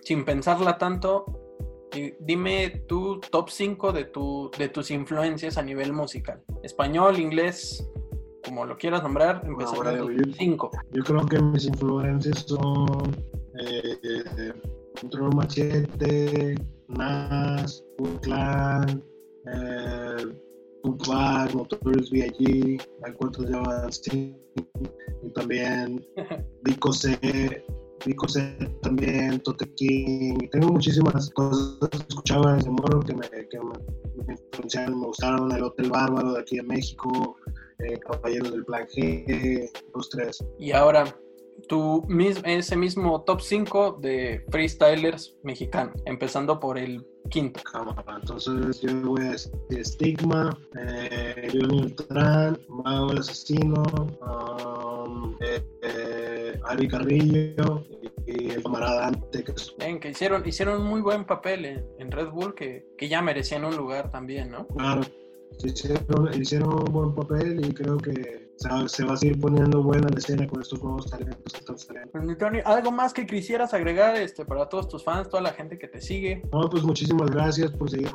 sin 0.00 0.24
pensarla 0.24 0.78
tanto. 0.78 1.43
Y 1.94 2.12
dime 2.20 2.84
tu 2.88 3.20
top 3.20 3.48
5 3.50 3.92
de, 3.92 4.04
tu, 4.06 4.50
de 4.58 4.68
tus 4.68 4.90
influencias 4.90 5.56
a 5.58 5.62
nivel 5.62 5.92
musical. 5.92 6.42
Español, 6.62 7.18
inglés, 7.20 7.88
como 8.44 8.64
lo 8.66 8.76
quieras 8.76 9.02
nombrar, 9.02 9.42
con 9.42 9.58
yo- 9.58 10.32
5. 10.36 10.70
Yo 10.92 11.02
creo 11.04 11.26
que 11.26 11.40
mis 11.40 11.66
influencias 11.66 12.40
son 12.46 13.14
eh, 13.60 14.52
Control 15.00 15.34
Machete, 15.34 16.54
Nas, 16.88 17.84
Clan, 18.22 19.02
eh, 19.52 20.26
Tupac, 20.82 21.54
Notorious 21.54 22.10
B.I.G., 22.10 22.78
hay 23.04 23.12
cuantos 23.14 23.48
llaman 23.48 23.88
y 25.22 25.30
también 25.32 26.04
Vico 26.62 26.92
C, 26.92 27.64
Vico 28.06 28.28
C 28.28 28.56
también, 28.82 29.40
Tote 29.40 29.72
King, 29.74 30.38
tengo 30.50 30.68
muchísimas 30.68 31.30
cosas 31.30 31.78
que 31.90 31.96
escuchaba 32.08 32.54
desde 32.54 32.70
morro 32.70 33.00
que 33.00 33.14
me, 33.14 33.28
que 33.28 33.58
me, 33.58 34.24
me 34.26 34.34
influenciaron, 34.34 35.00
me 35.00 35.06
gustaron, 35.06 35.52
El 35.52 35.62
Hotel 35.64 35.90
Bárbaro 35.90 36.32
de 36.34 36.40
aquí 36.40 36.56
de 36.56 36.62
México, 36.62 37.36
eh, 37.78 37.98
Caballeros 37.98 38.52
del 38.52 38.64
Plan 38.64 38.86
G, 38.86 39.70
los 39.94 40.08
tres. 40.10 40.44
Y 40.58 40.72
ahora, 40.72 41.04
tu 41.68 42.06
ese 42.44 42.76
mismo 42.76 43.22
top 43.22 43.40
5 43.40 43.98
de 44.00 44.44
freestylers 44.50 45.36
mexicanos, 45.42 45.94
empezando 46.04 46.60
por 46.60 46.78
el 46.78 47.06
quinto. 47.30 47.60
Entonces 48.20 48.80
yo 48.80 49.00
voy 49.02 49.22
a 49.22 49.30
decir 49.30 49.52
Stigma, 49.84 50.56
eh, 50.78 51.48
Leonel 51.52 51.94
Tran, 51.94 52.58
Mago 52.68 53.12
el 53.12 53.18
Asesino, 53.18 53.82
um, 54.20 55.36
eh, 55.40 55.62
Ari 56.66 56.88
Carrillo 56.88 57.86
y, 58.26 58.50
el 58.50 58.62
camarada 58.62 59.08
Ante. 59.08 59.44
Ven, 59.78 60.00
que 60.00 60.10
hicieron, 60.10 60.46
hicieron 60.46 60.80
un 60.80 60.86
muy 60.86 61.00
buen 61.00 61.24
papel 61.24 61.64
en, 61.64 61.86
en 61.98 62.10
Red 62.10 62.30
Bull, 62.30 62.54
que, 62.54 62.86
que, 62.96 63.08
ya 63.08 63.22
merecían 63.22 63.64
un 63.64 63.76
lugar 63.76 64.10
también, 64.10 64.50
¿no? 64.50 64.66
Claro, 64.68 65.02
hicieron, 65.62 66.40
hicieron 66.40 66.74
un 66.74 66.92
buen 66.92 67.14
papel 67.14 67.64
y 67.64 67.72
creo 67.72 67.98
que 67.98 68.44
se 68.86 69.04
va 69.04 69.14
a 69.14 69.16
seguir 69.16 69.40
poniendo 69.40 69.82
buena 69.82 70.08
la 70.08 70.18
escena 70.18 70.46
con 70.46 70.62
estos 70.62 70.82
nuevos 70.82 71.10
talentos 71.10 71.52
que 71.52 71.58
están 71.58 71.78
saliendo. 71.78 72.12
Pues, 72.12 72.66
¿algo 72.66 72.92
más 72.92 73.12
que 73.12 73.26
quisieras 73.26 73.74
agregar 73.74 74.16
este, 74.16 74.44
para 74.44 74.68
todos 74.68 74.88
tus 74.88 75.04
fans, 75.04 75.28
toda 75.28 75.42
la 75.42 75.52
gente 75.52 75.78
que 75.78 75.88
te 75.88 76.00
sigue? 76.00 76.42
No, 76.52 76.68
pues 76.70 76.82
muchísimas 76.82 77.30
gracias 77.30 77.70
por 77.72 77.90
seguir 77.90 78.10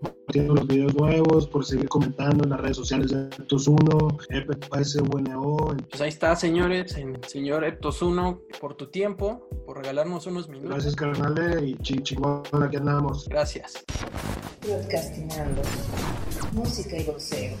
compartiendo 0.00 0.54
los 0.54 0.66
videos 0.66 0.94
nuevos, 0.94 1.46
por 1.48 1.64
seguir 1.64 1.88
comentando 1.88 2.44
en 2.44 2.50
las 2.50 2.60
redes 2.60 2.76
sociales 2.76 3.10
de 3.10 3.30
Eptos1, 3.30 4.26
EPSUNO. 4.30 5.76
Pues 5.90 6.00
ahí 6.00 6.08
está, 6.08 6.36
señores, 6.36 6.96
en 6.96 7.18
señor 7.26 7.64
Eptos1, 7.64 8.40
por 8.60 8.74
tu 8.74 8.88
tiempo, 8.88 9.48
por 9.66 9.78
regalarnos 9.78 10.26
unos 10.26 10.48
minutos. 10.48 10.70
Gracias, 10.70 10.96
carnal, 10.96 11.66
y 11.66 11.76
chingón, 11.78 12.42
aquí 12.62 12.76
andamos. 12.76 13.28
Gracias. 13.28 13.84
Podcastinando. 14.60 15.62
Música 16.52 16.96
y 16.96 17.04
boxeo. 17.04 17.56